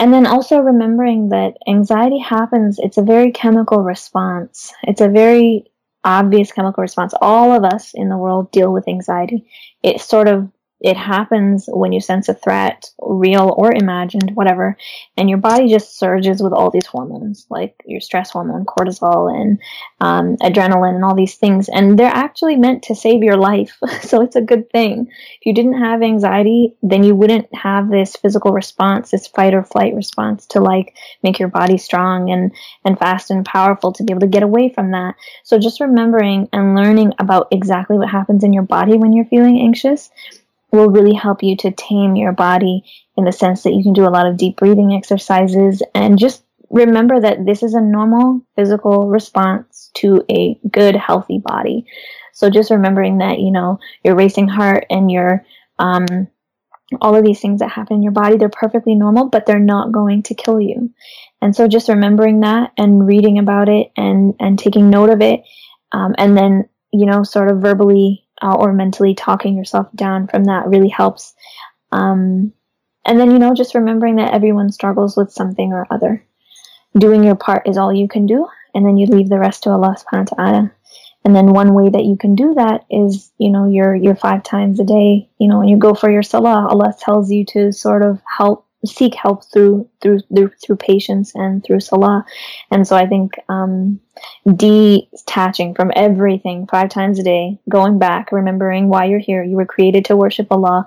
[0.00, 4.72] And then also remembering that anxiety happens, it's a very chemical response.
[4.82, 5.66] It's a very
[6.04, 7.14] obvious chemical response.
[7.20, 9.48] All of us in the world deal with anxiety.
[9.82, 10.50] It sort of
[10.84, 14.76] it happens when you sense a threat, real or imagined, whatever,
[15.16, 19.58] and your body just surges with all these hormones, like your stress hormone, cortisol, and
[20.02, 21.70] um, adrenaline, and all these things.
[21.70, 23.78] And they're actually meant to save your life.
[24.02, 25.08] so it's a good thing.
[25.40, 29.64] If you didn't have anxiety, then you wouldn't have this physical response, this fight or
[29.64, 32.52] flight response to like make your body strong and,
[32.84, 35.14] and fast and powerful to be able to get away from that.
[35.44, 39.58] So just remembering and learning about exactly what happens in your body when you're feeling
[39.60, 40.10] anxious
[40.74, 42.82] will really help you to tame your body
[43.16, 46.44] in the sense that you can do a lot of deep breathing exercises and just
[46.70, 51.86] remember that this is a normal physical response to a good, healthy body.
[52.32, 55.46] So just remembering that, you know, your racing heart and your,
[55.78, 56.06] um,
[57.00, 59.92] all of these things that happen in your body, they're perfectly normal, but they're not
[59.92, 60.92] going to kill you.
[61.40, 65.42] And so just remembering that and reading about it and, and taking note of it,
[65.92, 70.44] um, and then, you know, sort of verbally uh, or mentally talking yourself down from
[70.44, 71.34] that really helps.
[71.90, 72.52] Um,
[73.06, 76.24] and then, you know, just remembering that everyone struggles with something or other.
[76.96, 79.70] Doing your part is all you can do, and then you leave the rest to
[79.70, 80.72] Allah subhanahu wa ta'ala.
[81.24, 84.42] And then one way that you can do that is, you know, your your five
[84.42, 87.72] times a day, you know, when you go for your salah, Allah tells you to
[87.72, 92.24] sort of help seek help through through through, through patience and through salah.
[92.70, 94.00] And so I think um,
[94.46, 99.66] detaching from everything five times a day, going back, remembering why you're here, you were
[99.66, 100.86] created to worship Allah.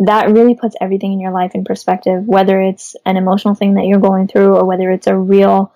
[0.00, 3.86] That really puts everything in your life in perspective, whether it's an emotional thing that
[3.86, 5.72] you're going through or whether it's a real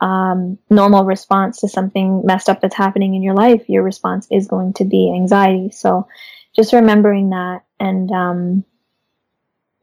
[0.00, 4.46] um, normal response to something messed up that's happening in your life, your response is
[4.46, 5.70] going to be anxiety.
[5.70, 6.06] So
[6.54, 8.64] just remembering that and um,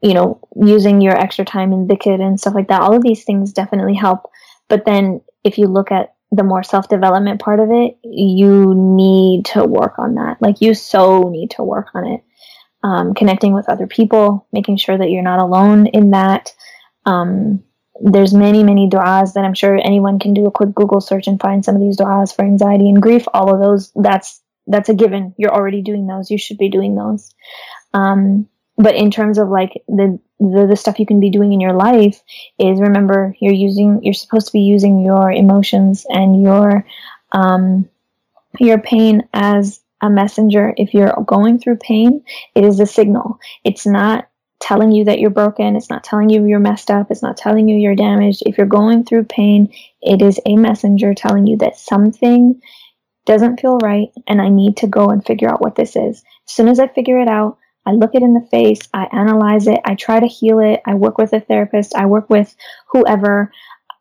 [0.02, 3.24] you know, using your extra time in dhikr and stuff like that, all of these
[3.24, 4.30] things definitely help.
[4.68, 9.46] But then if you look at the more self development part of it, you need
[9.46, 10.40] to work on that.
[10.40, 12.22] Like you so need to work on it.
[12.82, 16.52] Um, connecting with other people, making sure that you're not alone in that.
[17.04, 17.64] Um,
[18.00, 21.40] there's many, many du'as that I'm sure anyone can do a quick Google search and
[21.40, 23.24] find some of these du'as for anxiety and grief.
[23.32, 25.34] All of those, that's, that's a given.
[25.38, 26.30] You're already doing those.
[26.30, 27.34] You should be doing those.
[27.94, 31.60] Um, but in terms of like the, the, the stuff you can be doing in
[31.60, 32.22] your life
[32.58, 36.86] is remember you're using you're supposed to be using your emotions and your
[37.32, 37.88] um
[38.58, 40.72] your pain as a messenger.
[40.76, 42.24] If you're going through pain
[42.54, 43.38] it is a signal.
[43.64, 44.28] It's not
[44.60, 45.76] telling you that you're broken.
[45.76, 47.10] It's not telling you you're messed up.
[47.10, 48.42] It's not telling you you're damaged.
[48.46, 49.72] If you're going through pain
[50.02, 52.60] it is a messenger telling you that something
[53.24, 56.22] doesn't feel right and i need to go and figure out what this is.
[56.46, 59.66] As soon as i figure it out I look it in the face, I analyze
[59.66, 62.54] it, I try to heal it, I work with a therapist, I work with
[62.88, 63.52] whoever.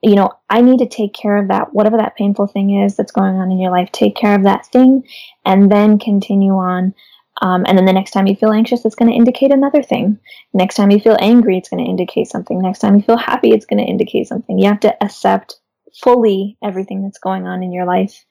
[0.02, 3.12] You know, I need to take care of that, whatever that painful thing is that's
[3.12, 3.92] going on in your life.
[3.92, 5.04] Take care of that thing
[5.46, 6.94] and then continue on.
[7.42, 10.20] Um, and then the next time you feel anxious, it's going to indicate another thing.
[10.54, 12.62] Next time you feel angry, it's going to indicate something.
[12.62, 14.58] Next time you feel happy, it's going to indicate something.
[14.58, 15.60] You have to accept
[16.02, 18.26] fully everything that's going on in your life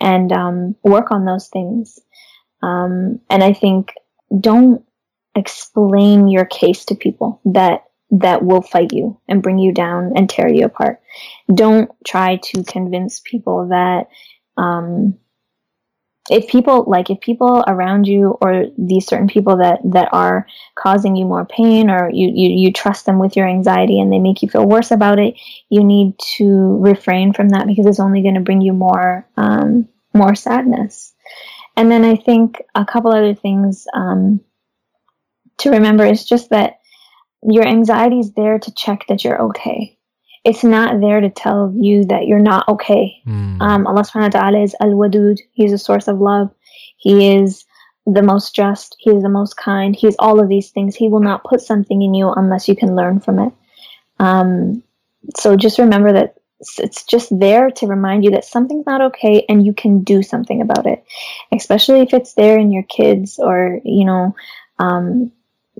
[0.00, 1.98] and um, work on those things.
[2.62, 3.92] Um, and I think
[4.40, 4.84] don't
[5.38, 10.30] explain your case to people that that will fight you and bring you down and
[10.30, 11.00] tear you apart.
[11.52, 14.08] Don't try to convince people that
[14.56, 15.18] um,
[16.30, 21.16] if people like if people around you or these certain people that that are causing
[21.16, 24.42] you more pain or you, you you trust them with your anxiety and they make
[24.42, 25.34] you feel worse about it,
[25.68, 29.88] you need to refrain from that because it's only going to bring you more um,
[30.14, 31.14] more sadness.
[31.76, 33.86] And then I think a couple other things.
[33.94, 34.40] Um,
[35.58, 36.80] to remember is just that
[37.42, 39.96] your anxiety is there to check that you're okay.
[40.44, 43.20] It's not there to tell you that you're not okay.
[43.26, 43.60] Mm.
[43.60, 45.38] Um, Allah subhanahu wa ta'ala is Al Wadud.
[45.52, 46.50] He's a source of love.
[46.96, 47.64] He is
[48.06, 48.96] the most just.
[48.98, 49.94] He is the most kind.
[49.94, 50.96] He is all of these things.
[50.96, 53.52] He will not put something in you unless you can learn from it.
[54.18, 54.82] Um,
[55.36, 59.64] so just remember that it's just there to remind you that something's not okay and
[59.64, 61.04] you can do something about it
[61.52, 64.34] especially if it's there in your kids or you know
[64.80, 65.30] um,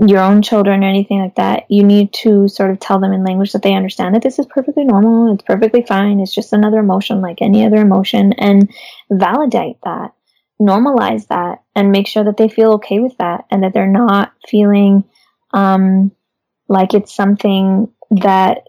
[0.07, 3.25] your own children or anything like that, you need to sort of tell them in
[3.25, 6.79] language that they understand that this is perfectly normal, it's perfectly fine, it's just another
[6.79, 8.71] emotion like any other emotion, and
[9.11, 10.13] validate that,
[10.61, 14.33] normalize that, and make sure that they feel okay with that and that they're not
[14.47, 15.05] feeling
[15.53, 16.13] um,
[16.69, 18.69] like it's something that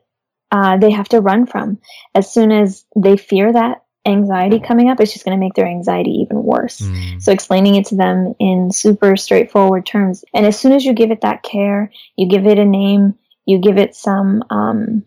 [0.52, 1.80] uh, they have to run from.
[2.16, 5.68] As soon as they fear that anxiety coming up, it's just going to make their
[5.68, 6.80] anxiety even worse.
[6.80, 7.22] Mm.
[7.22, 10.24] So explaining it to them in super straightforward terms.
[10.34, 13.60] And as soon as you give it that care, you give it a name, you
[13.60, 15.04] give it some um,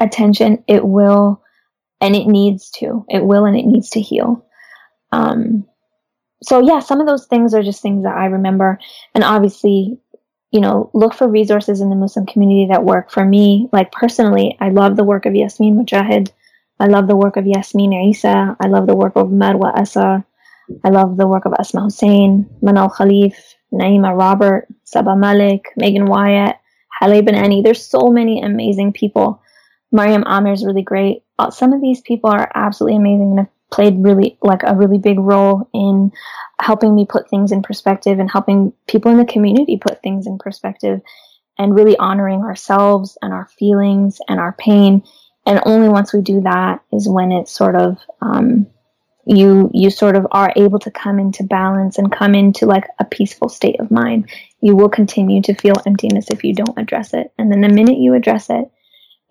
[0.00, 1.42] attention, it will,
[2.00, 3.04] and it needs to.
[3.08, 4.44] It will and it needs to heal.
[5.12, 5.66] Um,
[6.42, 8.80] so yeah, some of those things are just things that I remember.
[9.14, 9.98] And obviously,
[10.50, 13.68] you know, look for resources in the Muslim community that work for me.
[13.72, 16.30] Like personally, I love the work of Yasmin Mogahed.
[16.80, 18.56] I love the work of Yasmin Isa.
[18.58, 20.24] I love the work of Marwa Asa.
[20.84, 23.34] I love the work of Asma Hussein, Manal Khalif,
[23.72, 26.56] Naima Robert, Saba Malik, Megan Wyatt,
[27.00, 27.62] Haleh Banani.
[27.62, 29.42] There's so many amazing people.
[29.90, 31.22] Maryam Amir is really great.
[31.38, 34.98] Uh, some of these people are absolutely amazing and have played really like a really
[34.98, 36.12] big role in
[36.60, 40.38] helping me put things in perspective and helping people in the community put things in
[40.38, 41.00] perspective
[41.58, 45.02] and really honoring ourselves and our feelings and our pain
[45.46, 48.66] and only once we do that is when it's sort of um,
[49.24, 53.04] you you sort of are able to come into balance and come into like a
[53.04, 54.30] peaceful state of mind.
[54.60, 57.32] You will continue to feel emptiness if you don't address it.
[57.38, 58.70] And then the minute you address it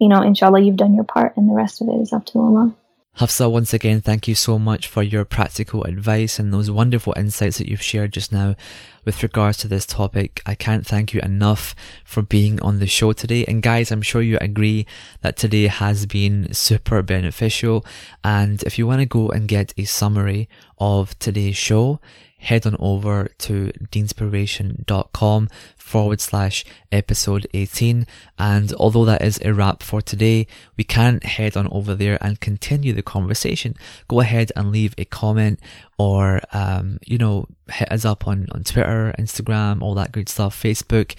[0.02, 2.40] you know inshallah you've done your part and the rest of it is up to
[2.40, 2.76] allah
[3.16, 7.58] Hafsa, once again, thank you so much for your practical advice and those wonderful insights
[7.58, 8.56] that you've shared just now
[9.04, 10.42] with regards to this topic.
[10.46, 13.44] I can't thank you enough for being on the show today.
[13.46, 14.88] And guys, I'm sure you agree
[15.22, 17.86] that today has been super beneficial.
[18.24, 20.48] And if you want to go and get a summary
[20.80, 22.00] of today's show,
[22.38, 25.50] head on over to deenspiration.com
[25.92, 28.08] forward slash episode 18.
[28.40, 32.40] And although that is a wrap for today, we can head on over there and
[32.40, 33.76] continue the conversation.
[34.08, 35.60] Go ahead and leave a comment
[36.00, 40.60] or, um, you know, hit us up on, on Twitter, Instagram, all that good stuff,
[40.60, 41.14] Facebook,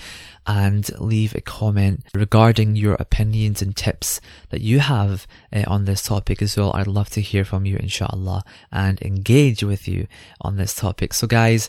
[0.47, 6.03] and leave a comment regarding your opinions and tips that you have uh, on this
[6.03, 6.73] topic as well.
[6.75, 8.43] I'd love to hear from you, inshallah,
[8.73, 10.07] and engage with you
[10.41, 11.12] on this topic.
[11.12, 11.68] So guys,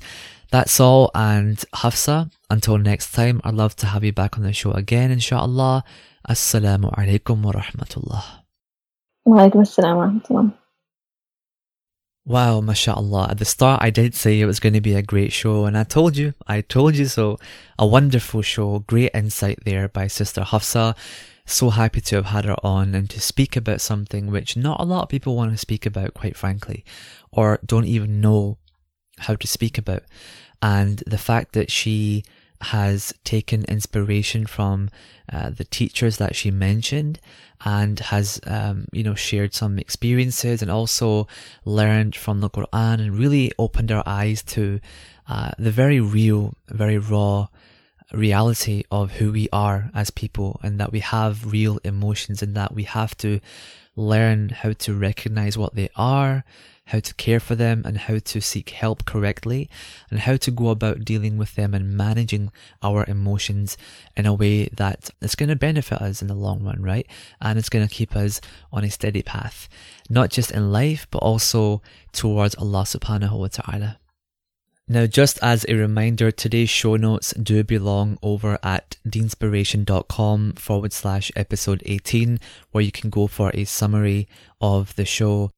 [0.54, 1.10] that's all.
[1.16, 5.10] And Hafsa, until next time, I'd love to have you back on the show again,
[5.10, 5.84] inshallah.
[6.30, 8.24] Assalamu alaikum wa rahmatullah.
[9.26, 10.54] Wa alaikum assalam wa rahmatullah.
[12.26, 13.32] Wow, mashallah.
[13.32, 15.76] At the start, I did say it was going to be a great show, and
[15.76, 17.40] I told you, I told you so.
[17.80, 20.96] A wonderful show, great insight there by Sister Hafsa.
[21.46, 24.86] So happy to have had her on and to speak about something which not a
[24.86, 26.86] lot of people want to speak about, quite frankly,
[27.32, 28.60] or don't even know
[29.18, 30.04] how to speak about.
[30.64, 32.24] And the fact that she
[32.62, 34.90] has taken inspiration from
[35.32, 37.20] uh, the teachers that she mentioned
[37.66, 41.28] and has um, you know shared some experiences and also
[41.66, 44.80] learned from the Quran and really opened our eyes to
[45.28, 47.48] uh, the very real, very raw
[48.14, 52.74] reality of who we are as people and that we have real emotions and that
[52.74, 53.42] we have to
[53.98, 56.46] learn how to recognize what they are
[56.88, 59.70] how to care for them and how to seek help correctly
[60.10, 63.78] and how to go about dealing with them and managing our emotions
[64.18, 67.08] in a way that is going to benefit us in the long run, right?
[67.42, 69.70] And it's going to keep us on a steady path,
[70.10, 71.82] not just in life, but also
[72.12, 74.00] towards Allah subhanahu wa ta'ala.
[74.86, 81.32] Now, just as a reminder, today's show notes do belong over at deenspiration.com forward slash
[81.38, 82.38] episode 18,
[82.72, 84.28] where you can go for a summary
[84.60, 85.52] of the show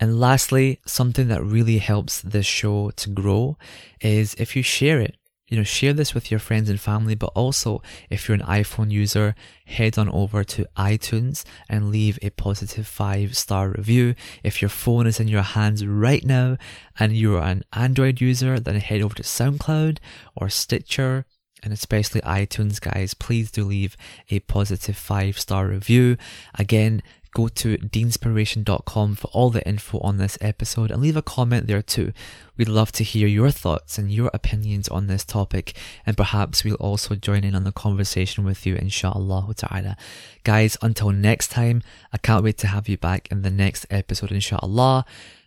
[0.00, 3.58] and lastly, something that really helps this show to grow
[4.00, 5.16] is if you share it.
[5.48, 7.80] You know, share this with your friends and family, but also
[8.10, 9.34] if you're an iPhone user,
[9.64, 14.14] head on over to iTunes and leave a positive five star review.
[14.42, 16.58] If your phone is in your hands right now
[16.98, 19.98] and you're an Android user, then head over to SoundCloud
[20.36, 21.24] or Stitcher
[21.62, 23.96] and especially iTunes guys, please do leave
[24.30, 26.16] a positive five star review.
[26.58, 31.66] Again, go to deenspiration.com for all the info on this episode and leave a comment
[31.66, 32.12] there too.
[32.56, 36.74] We'd love to hear your thoughts and your opinions on this topic, and perhaps we'll
[36.76, 39.96] also join in on the conversation with you, inshallah ta'ala.
[40.42, 44.32] Guys, until next time, I can't wait to have you back in the next episode,
[44.32, 45.04] inshallah.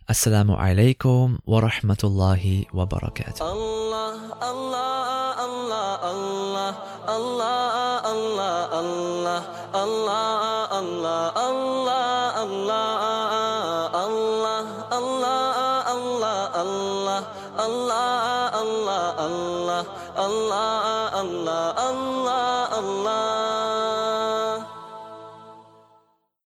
[0.08, 3.40] Assalamu alaikum wa rahmatullahi wa barakatuh.
[3.40, 6.92] Allah, Allah, Allah, Allah.
[7.02, 9.42] Allah, Allah, Allah,
[9.74, 11.71] Allah, Allah.